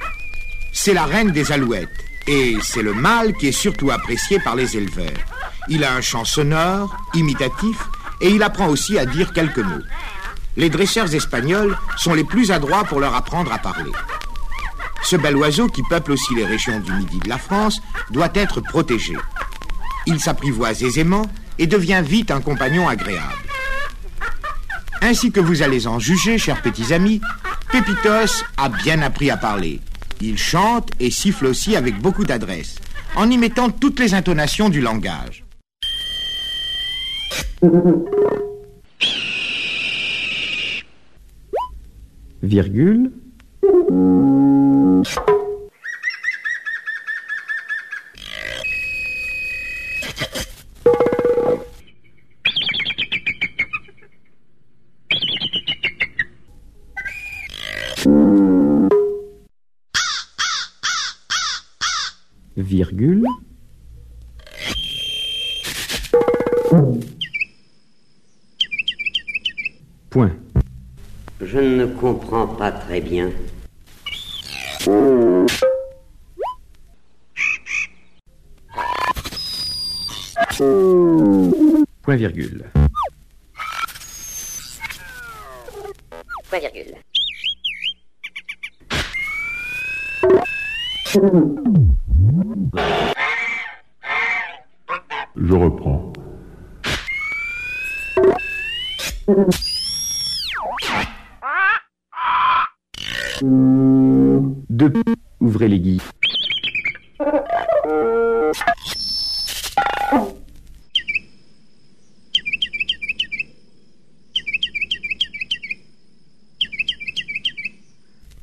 [0.90, 4.76] C'est la reine des alouettes et c'est le mâle qui est surtout apprécié par les
[4.76, 5.20] éleveurs.
[5.68, 7.78] Il a un chant sonore, imitatif
[8.22, 9.84] et il apprend aussi à dire quelques mots.
[10.58, 13.92] Les dresseurs espagnols sont les plus adroits pour leur apprendre à parler.
[15.04, 17.80] Ce bel oiseau qui peuple aussi les régions du midi de la France
[18.10, 19.16] doit être protégé.
[20.08, 21.28] Il s'apprivoise aisément
[21.60, 23.46] et devient vite un compagnon agréable.
[25.04, 27.22] Ainsi que vous allez en juger, chers petits amis,
[27.72, 29.82] Pépitos a bien appris à parler.
[30.22, 32.76] Il chante et siffle aussi avec beaucoup d'adresse,
[33.16, 35.46] en y mettant toutes les intonations du langage.
[62.70, 63.26] Virgule,
[70.12, 70.32] point.
[71.42, 73.32] Je ne comprends pas très bien.
[82.04, 82.66] Point virgule.
[86.50, 86.94] Point virgule.
[95.36, 96.14] Je reprends.
[104.70, 104.94] Deux.
[105.40, 106.02] Ouvrez les guilles.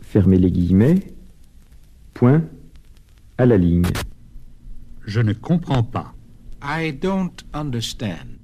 [0.01, 1.01] Fermez les guillemets.
[2.15, 2.43] Point.
[3.39, 3.85] À la ligne.
[5.07, 6.15] Je ne comprends pas.
[6.63, 8.39] I don't understand.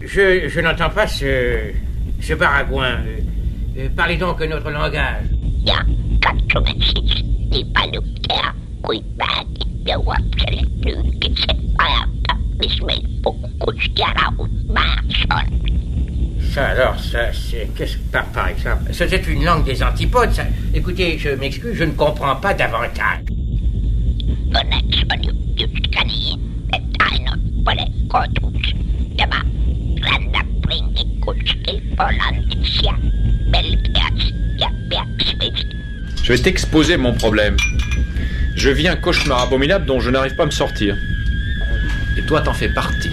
[0.00, 1.72] Je, je n'entends pas ce,
[2.20, 3.00] ce baragouin.
[3.04, 3.20] Euh,
[3.76, 5.26] euh, parlez donc notre langage.
[16.52, 17.68] Ça alors, ça c'est...
[17.76, 18.92] Qu'est-ce que par, par exemple?
[18.92, 20.44] Ça c'est une langue des antipodes, ça.
[20.74, 23.20] Écoutez, je m'excuse, je ne comprends pas davantage.
[36.22, 37.56] Je vais t'exposer mon problème.
[38.56, 40.96] Je vis un cauchemar abominable dont je n'arrive pas à me sortir.
[42.30, 43.10] Toi, t'en fais partie.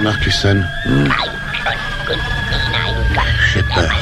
[0.00, 0.64] Marcuson.
[3.52, 3.92] J'ai peur.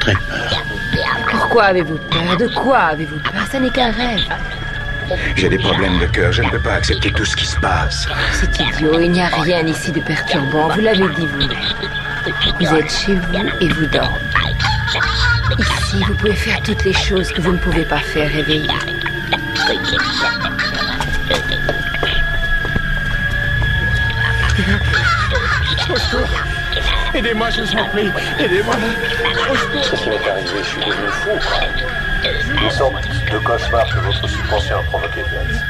[0.00, 0.52] Très peur.
[1.30, 3.46] Pourquoi avez-vous peur De quoi avez-vous peur?
[3.50, 4.20] Ça n'est qu'un rêve.
[5.36, 6.32] J'ai des problèmes de cœur.
[6.32, 8.08] Je ne peux pas accepter tout ce qui se passe.
[8.32, 9.00] C'est idiot.
[9.00, 10.68] Il n'y a rien ici de perturbant.
[10.68, 11.48] Vous l'avez dit vous.
[12.60, 14.18] Vous êtes chez vous et vous dormez.
[15.58, 18.68] Ici, vous pouvez faire toutes les choses que vous ne pouvez pas faire réveiller.
[27.14, 28.10] Aidez-moi, je vous en prie.
[28.38, 28.74] Aidez-moi.
[29.82, 31.30] Ce qui m'est arrivé, je suis devenu fou.
[32.24, 32.94] Une sorte
[33.30, 35.60] de cauchemar que votre subconscient a provoqué, Vince.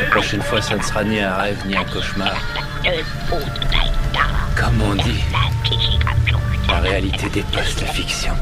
[0.00, 2.36] La prochaine fois, ça ne sera ni un rêve ni un cauchemar.
[4.56, 5.24] Comme on dit,
[6.88, 8.32] réalité dépasse la fiction.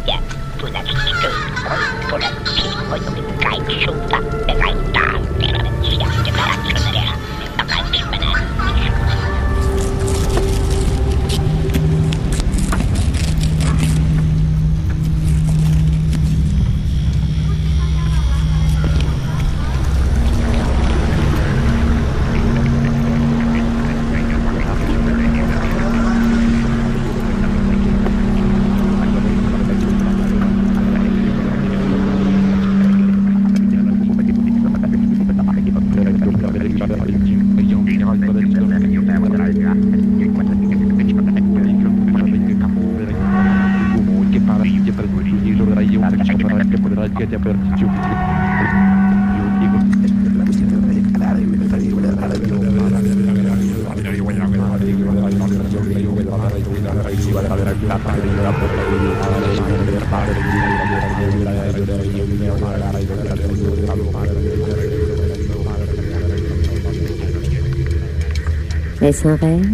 [69.07, 69.65] Est-ce un rêve?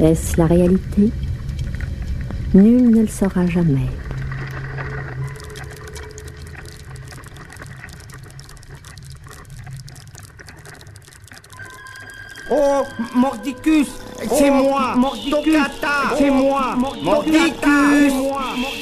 [0.00, 1.10] Est-ce la réalité?
[2.52, 3.88] Nul ne le saura jamais.
[12.50, 12.82] Oh,
[13.14, 13.88] Mordicus,
[14.36, 14.94] c'est moi.
[14.94, 15.56] Mordicus,
[16.18, 16.76] c'est moi.
[17.02, 18.12] Mordicus.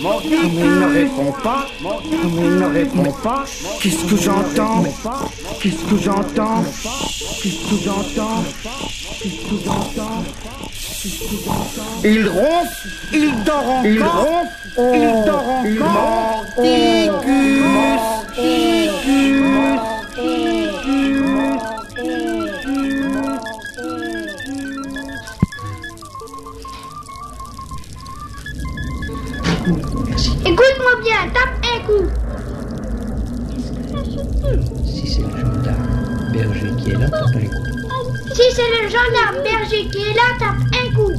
[0.03, 3.45] Comme il ne répond pas, comme il ne répond pas,
[3.81, 4.83] qu'est-ce que j'entends?
[5.63, 6.65] Qu'est-ce que j'entends?
[7.43, 8.86] Qu'est-ce que j'entends Qu'est-ce que j'entends?
[12.05, 16.45] Il ronfle, il dort encore, il ronfle, il dort encore.
[16.59, 17.27] Mordicus,
[30.45, 32.07] Écoute-moi bien, tape un coup.
[34.85, 37.76] Si c'est le gendarme berger qui est là, tape un coup.
[38.37, 41.15] Si c'est le gendarme berger qui est là, tape un coup.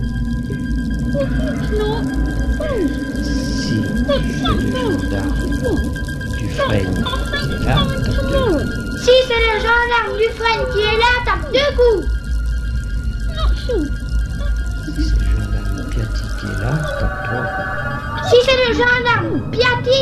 [1.76, 1.98] Non.
[3.58, 3.74] Si
[4.08, 8.12] c'est le gendarme Dufresne qui est là, tape deux
[8.46, 8.68] coups.
[9.04, 12.06] Si c'est le gendarme Dufresne qui est là, tape deux coups.
[14.86, 17.72] Si c'est le gendarme Piatti qui est là, tape trois coups.
[18.30, 20.00] Si c'est le gendarme Piatti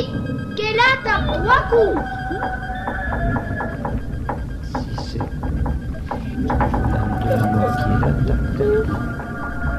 [0.55, 1.97] qui est là, tape trois coups.
[4.66, 5.26] Si c'est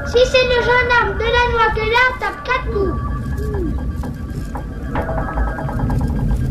[0.07, 2.97] Si c'est le gendarme de la noix qui est là, tape quatre coups.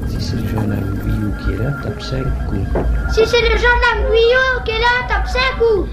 [0.08, 2.66] Si c'est le gendarme Guyot qui est là, tape cinq coups.
[3.14, 5.88] Si c'est le gendarme Guyot qui est là, tape cinq coups.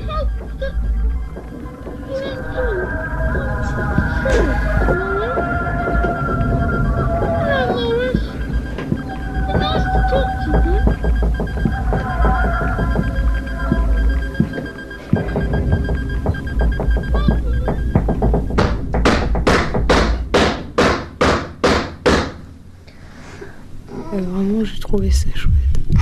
[24.94, 25.54] Trouvé ça chouette.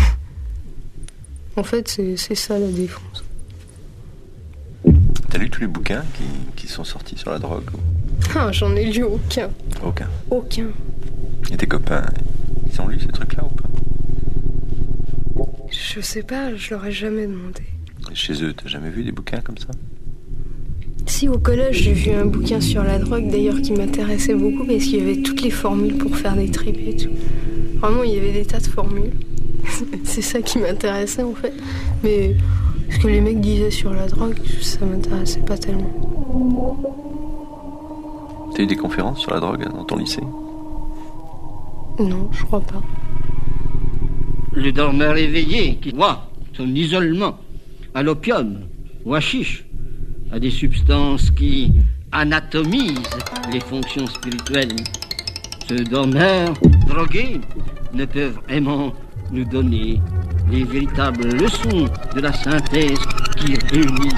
[1.58, 3.26] En fait, c'est ça la défense.
[5.30, 6.24] T'as lu tous les bouquins qui,
[6.56, 7.70] qui sont sortis sur la drogue
[8.34, 9.50] Ah, j'en ai lu aucun.
[9.84, 10.08] Aucun.
[10.30, 10.68] Aucun.
[11.52, 12.06] Et tes copains,
[12.72, 13.70] ils ont lu ces trucs-là ou pas?
[15.70, 17.64] Je sais pas, je leur ai jamais demandé.
[18.10, 19.68] Et Chez eux, t'as jamais vu des bouquins comme ça?
[21.06, 24.84] Si au collège j'ai vu un bouquin sur la drogue d'ailleurs qui m'intéressait beaucoup parce
[24.84, 27.10] qu'il y avait toutes les formules pour faire des tripes et tout.
[27.82, 29.14] Vraiment il y avait des tas de formules.
[30.04, 31.54] C'est ça qui m'intéressait en fait.
[32.04, 32.36] Mais
[32.90, 35.92] ce que les mecs disaient sur la drogue, ça m'intéressait pas tellement.
[38.56, 40.22] T'as eu des conférences sur la drogue dans ton lycée?
[42.00, 42.82] Non, je crois pas.
[44.54, 47.38] Le dormeur éveillé qui voit son isolement
[47.94, 48.60] à l'opium
[49.06, 49.66] ou à chiche,
[50.32, 51.72] à des substances qui
[52.12, 53.18] anatomisent
[53.52, 54.76] les fonctions spirituelles.
[55.68, 56.54] Ce dormeur
[56.88, 57.40] drogué
[57.94, 58.94] ne peut vraiment
[59.32, 60.02] nous donner
[60.50, 63.00] les véritables leçons de la synthèse
[63.38, 64.14] qui réunit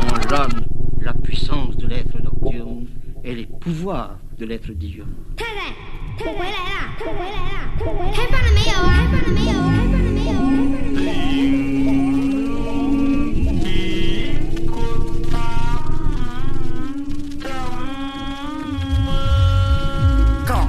[0.00, 0.64] en l'homme
[1.00, 2.86] la puissance de l'être nocturne
[3.24, 5.14] et les pouvoirs de l'être diurne.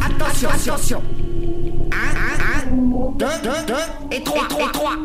[0.03, 1.20] Attention, attention
[3.23, 4.95] et trois, et trois.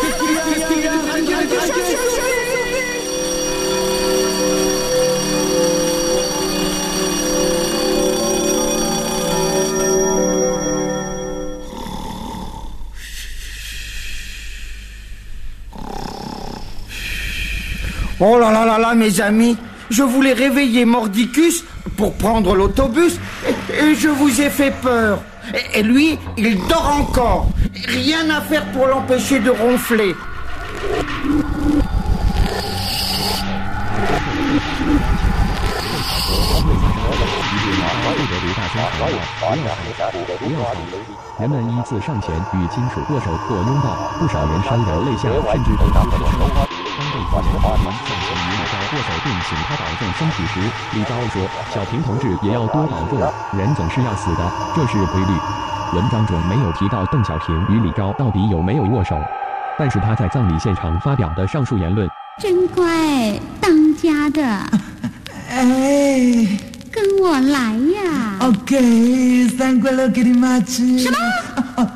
[0.00, 0.92] Qu'est-ce qu'il y a
[1.48, 1.98] Qu'est-ce qu'il y a
[18.20, 19.56] Oh là là là là, mes amis,
[19.90, 21.64] je voulais réveiller Mordicus
[21.97, 25.19] pour prendre l'autobus et, et je vous ai fait peur.
[25.53, 27.47] Et, et lui, il dort encore.
[27.87, 30.15] Rien à faire pour l'empêcher de ronfler.
[41.39, 43.87] “人们依次上前与亲属握手或拥抱，
[44.19, 46.01] 不少人潸然泪下，甚至痛哭
[48.90, 50.60] 握手并请他保重身体时，
[50.94, 53.20] 李昭说：“小平同志也要多保重，
[53.58, 55.32] 人总是要死的，这是规律。”
[55.94, 59.18] 文章中没有提到邓小平与李昭到底有没有握手，
[59.78, 62.08] 但是他在葬礼现场发表的上述言论，
[62.40, 64.42] 真乖，当家的。
[65.50, 66.46] 哎，
[66.90, 71.02] 跟我来呀！OK, thank you very much.
[71.02, 71.16] 什么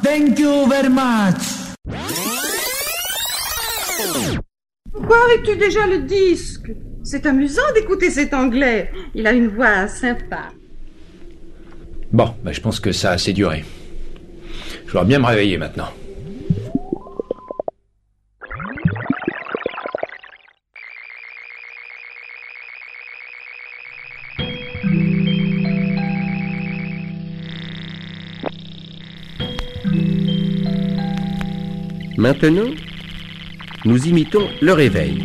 [0.02, 1.40] ？Thank you very much.
[5.12, 6.72] Pourquoi arrêtes-tu déjà le disque?
[7.02, 8.90] C'est amusant d'écouter cet anglais.
[9.14, 10.48] Il a une voix sympa.
[12.10, 13.62] Bon, bah, je pense que ça a assez duré.
[14.86, 15.88] Je dois bien me réveiller maintenant.
[32.16, 32.70] Maintenant,
[33.84, 35.22] nous imitons le réveil.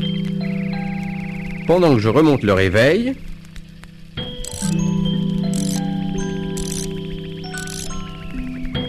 [1.68, 3.14] Pendant que je remonte le réveil,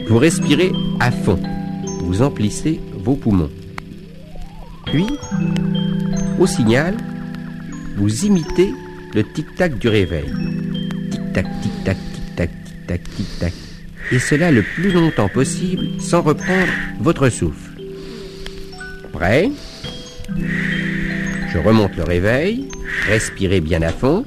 [0.09, 1.39] vous respirez à fond.
[2.01, 3.51] Vous emplissez vos poumons.
[4.87, 5.07] Puis,
[6.39, 6.97] au signal,
[7.97, 8.73] vous imitez
[9.14, 10.33] le tic-tac du réveil.
[11.11, 13.53] Tic-tac, tic-tac, tic-tac, tic-tac, tic-tac.
[14.12, 17.68] Et cela le plus longtemps possible sans reprendre votre souffle.
[19.13, 19.51] Prêt
[21.53, 22.69] Je remonte le réveil.
[23.07, 24.25] Respirez bien à fond.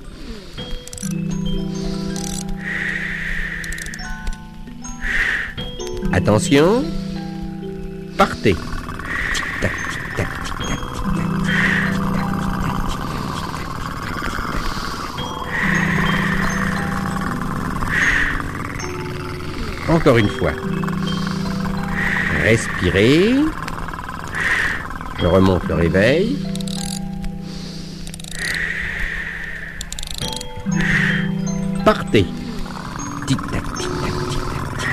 [6.14, 6.84] Attention.
[8.18, 8.56] Partez.
[19.92, 20.54] Encore une fois.
[22.44, 23.36] Respirez.
[25.22, 26.36] Je remonte le réveil.
[31.86, 32.26] Partez.
[33.28, 34.88] Tic-tac, tic-tac, tic-tac.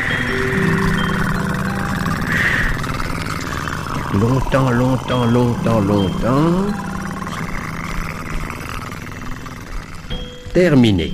[4.21, 6.67] Longtemps, longtemps, longtemps, longtemps.
[10.53, 11.13] Terminé.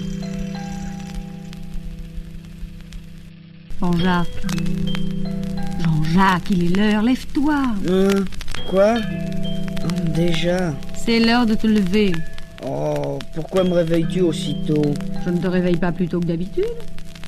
[3.80, 4.28] Jean-Jacques.
[5.84, 7.62] Jean-Jacques, il est l'heure, lève-toi.
[7.86, 8.24] Euh,
[8.70, 8.96] quoi
[10.14, 12.12] Déjà C'est l'heure de te lever.
[12.66, 14.94] Oh, pourquoi me réveilles-tu aussitôt
[15.24, 16.64] je ne te réveille pas plus tôt que d'habitude.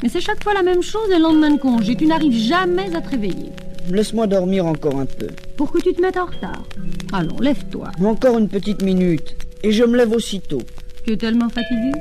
[0.02, 1.96] Mais c'est chaque fois la même chose le lendemain de congé.
[1.96, 3.52] Tu n'arrives jamais à te réveiller.
[3.90, 5.28] Laisse-moi dormir encore un peu.
[5.56, 6.62] Pour que tu te mettes en retard.
[7.12, 7.90] Allons, lève-toi.
[8.04, 9.34] Encore une petite minute.
[9.62, 10.60] Et je me lève aussitôt.
[11.06, 11.92] Tu es tellement fatigué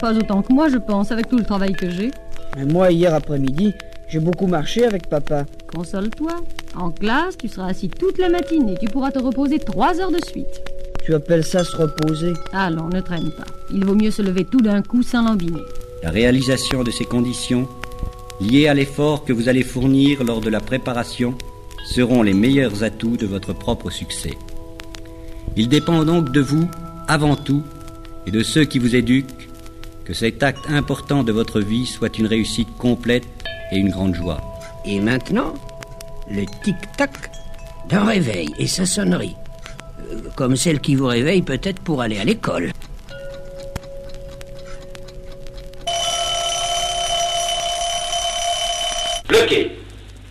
[0.00, 2.10] Pas autant que moi, je pense, avec tout le travail que j'ai.
[2.56, 3.74] Mais moi, hier après-midi,
[4.08, 5.44] j'ai beaucoup marché avec papa.
[5.74, 6.36] Console-toi.
[6.76, 8.74] En classe, tu seras assis toute la matinée.
[8.78, 10.62] Tu pourras te reposer trois heures de suite.
[11.04, 12.34] Tu appelles ça se reposer?
[12.52, 13.46] Allons, ne traîne pas.
[13.72, 15.62] Il vaut mieux se lever tout d'un coup sans lambiner.
[16.02, 17.66] La réalisation de ces conditions,
[18.40, 21.34] liées à l'effort que vous allez fournir lors de la préparation,
[21.86, 24.36] seront les meilleurs atouts de votre propre succès.
[25.56, 26.68] Il dépend donc de vous,
[27.08, 27.62] avant tout,
[28.26, 29.48] et de ceux qui vous éduquent,
[30.04, 33.26] que cet acte important de votre vie soit une réussite complète
[33.72, 34.40] et une grande joie.
[34.84, 35.54] Et maintenant,
[36.30, 37.10] le tic-tac
[37.88, 39.36] d'un réveil et sa sonnerie.
[40.10, 42.72] Euh, Comme celle qui vous réveille peut-être pour aller à l'école.
[49.28, 49.85] Bloquez.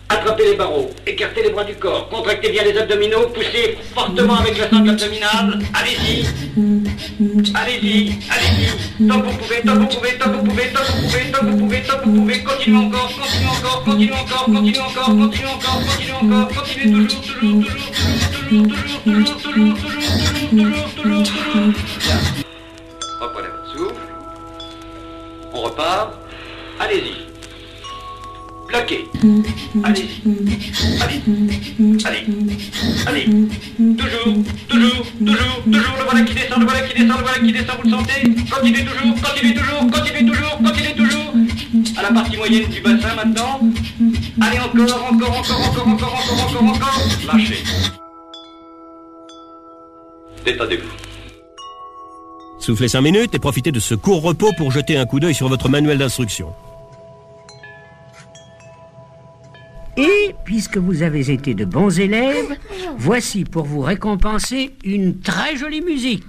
[0.08, 0.90] Attrapez les barreaux.
[1.06, 2.08] Écartez les bras du corps.
[2.08, 3.28] Contractez bien les abdominaux.
[3.34, 5.58] Poussez fortement avec la sangle abdominale.
[5.74, 6.26] Allez-y.
[7.54, 8.18] Allez-y.
[8.30, 9.08] Allez-y.
[9.08, 11.30] Tant que vous pouvez, tant que vous pouvez, tant que vous pouvez, tant vous pouvez,
[11.32, 12.42] tant que vous pouvez, tant que vous pouvez.
[12.44, 16.48] Continuez encore, continuez encore, continuez encore, continuez encore, continuez encore, continuez encore.
[16.54, 17.82] Continuez toujours, toujours, toujours,
[18.36, 18.70] toujours,
[19.02, 20.14] toujours, toujours, toujours, toujours,
[20.50, 21.72] toujours, toujours, toujours.
[23.20, 24.06] Reprenez votre souffle.
[25.52, 26.12] On repart.
[26.78, 27.25] Allez-y.
[28.68, 29.06] Bloquez.
[29.84, 30.22] Allez-y.
[31.02, 31.20] Allez.
[32.04, 32.24] Allez.
[33.06, 33.24] Allez.
[33.96, 35.96] Toujours, toujours, toujours, toujours.
[35.98, 37.76] Le voilà qui descend, le voilà qui descend, le voilà qui descend.
[37.82, 38.20] Vous le sentez?
[38.50, 41.32] Continuez toujours, continuez toujours, continuez toujours, continuez toujours.
[41.96, 43.60] À la partie moyenne du bassin maintenant.
[44.40, 47.00] Allez encore, encore, encore, encore, encore, encore, encore, encore.
[47.32, 47.62] Lâchez.
[50.44, 50.90] Détendez-vous.
[52.58, 55.48] Soufflez 5 minutes et profitez de ce court repos pour jeter un coup d'œil sur
[55.48, 56.52] votre manuel d'instruction.
[60.46, 62.56] Puisque vous avez été de bons élèves,
[62.96, 66.24] voici pour vous récompenser une très jolie musique.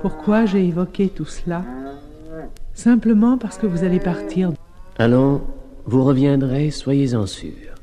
[0.00, 1.62] Pourquoi j'ai évoqué tout cela?
[2.80, 4.54] Simplement parce que vous allez partir.
[4.96, 5.42] Allons,
[5.84, 7.74] vous reviendrez, soyez-en sûrs.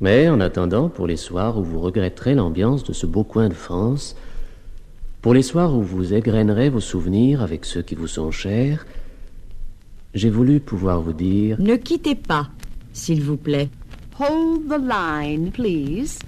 [0.00, 3.54] Mais en attendant, pour les soirs où vous regretterez l'ambiance de ce beau coin de
[3.54, 4.16] France,
[5.22, 8.84] pour les soirs où vous égrènerez vos souvenirs avec ceux qui vous sont chers,
[10.14, 12.48] j'ai voulu pouvoir vous dire Ne quittez pas,
[12.92, 13.68] s'il vous plaît.
[14.18, 16.18] Hold the line, please.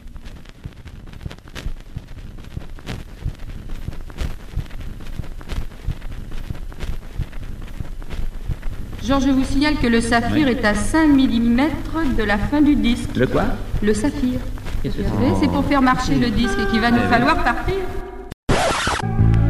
[9.08, 11.60] Georges, je vous signale que le saphir est à 5 mm
[12.18, 13.08] de la fin du disque.
[13.16, 13.44] Le quoi?
[13.82, 14.38] Le saphir.
[14.82, 15.24] Qu'est-ce que Vous c'est?
[15.28, 17.74] savez, c'est pour faire marcher le disque et qu'il va nous Eh falloir partir.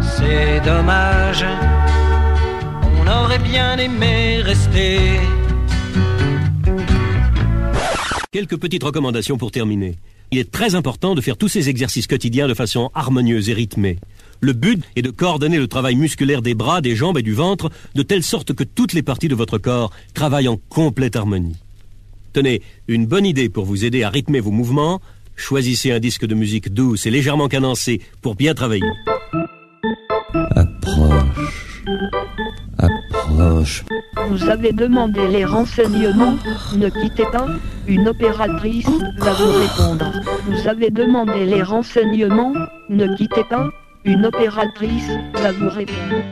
[0.00, 1.44] C'est dommage,
[3.02, 5.00] on aurait bien aimé rester.
[8.30, 9.96] Quelques petites recommandations pour terminer.
[10.30, 13.98] Il est très important de faire tous ces exercices quotidiens de façon harmonieuse et rythmée.
[14.40, 17.70] Le but est de coordonner le travail musculaire des bras, des jambes et du ventre
[17.94, 21.56] de telle sorte que toutes les parties de votre corps travaillent en complète harmonie.
[22.32, 25.00] Tenez, une bonne idée pour vous aider à rythmer vos mouvements,
[25.34, 28.84] choisissez un disque de musique douce et légèrement cadencé pour bien travailler.
[30.54, 31.82] Approche.
[32.78, 33.84] Approche.
[34.28, 36.36] Vous avez demandé les renseignements.
[36.76, 37.48] Ne quittez pas.
[37.86, 38.86] Une opératrice
[39.18, 40.12] va vous répondre.
[40.46, 42.52] Vous avez demandé les renseignements.
[42.88, 43.68] Ne quittez pas.
[44.04, 46.24] Une opératrice va vous répondre.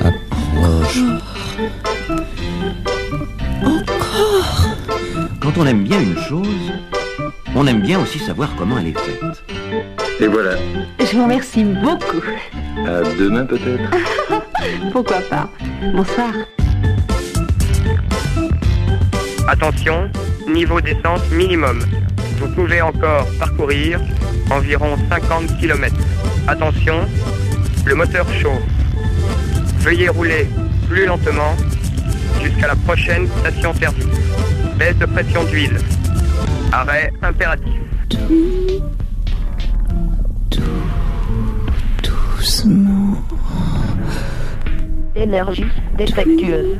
[0.00, 0.98] Approche.
[3.64, 4.76] Encore
[5.40, 6.72] Quand on aime bien une chose,
[7.54, 9.44] on aime bien aussi savoir comment elle est faite.
[10.20, 10.56] Et voilà.
[11.00, 12.22] Je vous remercie beaucoup.
[12.86, 13.90] À demain peut-être.
[14.92, 15.48] Pourquoi pas
[15.94, 16.32] Bonsoir.
[19.48, 20.08] Attention,
[20.48, 21.80] niveau descente minimum.
[22.38, 24.00] Vous pouvez encore parcourir
[24.50, 25.94] environ 50 km.
[26.48, 27.06] Attention,
[27.84, 28.62] le moteur chauffe.
[29.78, 30.48] Veuillez rouler
[30.88, 31.56] plus lentement
[32.42, 34.06] jusqu'à la prochaine station-service.
[34.78, 35.78] Baisse de pression d'huile.
[36.72, 37.72] Arrêt impératif.
[42.02, 43.16] Doucement.
[45.14, 45.66] Énergie
[45.96, 46.78] défectueuse.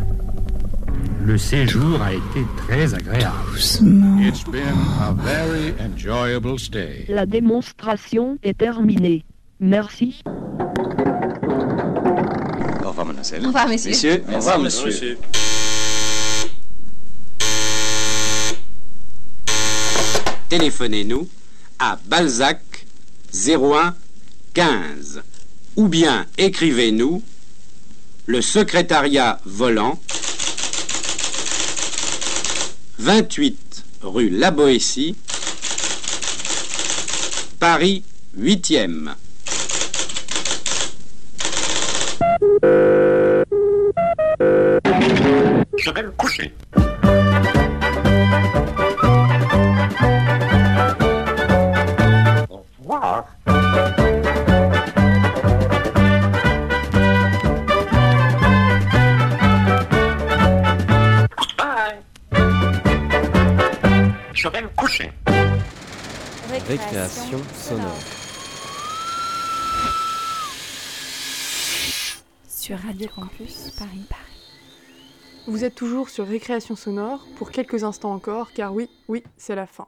[1.25, 3.57] Le séjour a été très agréable.
[3.57, 4.63] It's been
[5.01, 7.05] a very enjoyable stay.
[7.09, 9.25] La démonstration est terminée.
[9.61, 10.21] Merci.
[12.85, 13.45] Au revoir, mademoiselle.
[13.45, 13.91] Au revoir, messieurs.
[13.91, 14.85] Messieurs, au revoir, Merci.
[14.87, 15.19] monsieur.
[20.49, 21.29] Téléphonez-nous
[21.79, 22.61] à Balzac
[23.33, 23.95] 01
[24.55, 25.23] 15
[25.77, 27.23] ou bien écrivez-nous
[28.27, 29.99] le secrétariat volant
[33.03, 35.17] 28 rue La Boétie
[37.59, 38.05] Paris
[38.39, 39.15] 8e.
[45.79, 46.55] Je vais me coucher.
[52.49, 53.27] Au revoir.
[64.43, 65.13] Je vais me coucher.
[66.67, 67.97] Récréation sonore.
[72.49, 74.05] Sur Radio Campus Paris.
[75.47, 79.69] Vous êtes toujours sur Récréation Sonore pour quelques instants encore, car oui, oui, c'est la
[79.69, 79.87] fin.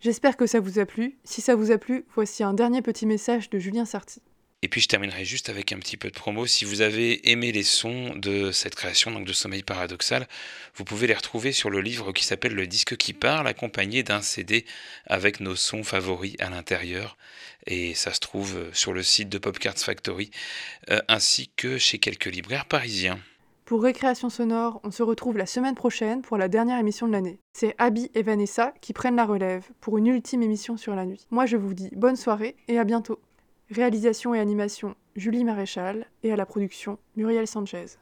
[0.00, 1.16] J'espère que ça vous a plu.
[1.22, 4.22] Si ça vous a plu, voici un dernier petit message de Julien Sarti.
[4.64, 6.46] Et puis je terminerai juste avec un petit peu de promo.
[6.46, 10.28] Si vous avez aimé les sons de cette création, donc de Sommeil Paradoxal,
[10.76, 14.22] vous pouvez les retrouver sur le livre qui s'appelle Le disque qui parle, accompagné d'un
[14.22, 14.64] CD
[15.06, 17.16] avec nos sons favoris à l'intérieur.
[17.66, 20.30] Et ça se trouve sur le site de Popcards Factory,
[20.90, 23.18] euh, ainsi que chez quelques libraires parisiens.
[23.64, 27.38] Pour Récréation Sonore, on se retrouve la semaine prochaine pour la dernière émission de l'année.
[27.52, 31.26] C'est Abby et Vanessa qui prennent la relève pour une ultime émission sur la nuit.
[31.30, 33.18] Moi je vous dis bonne soirée et à bientôt.
[33.72, 38.01] Réalisation et animation Julie Maréchal et à la production Muriel Sanchez.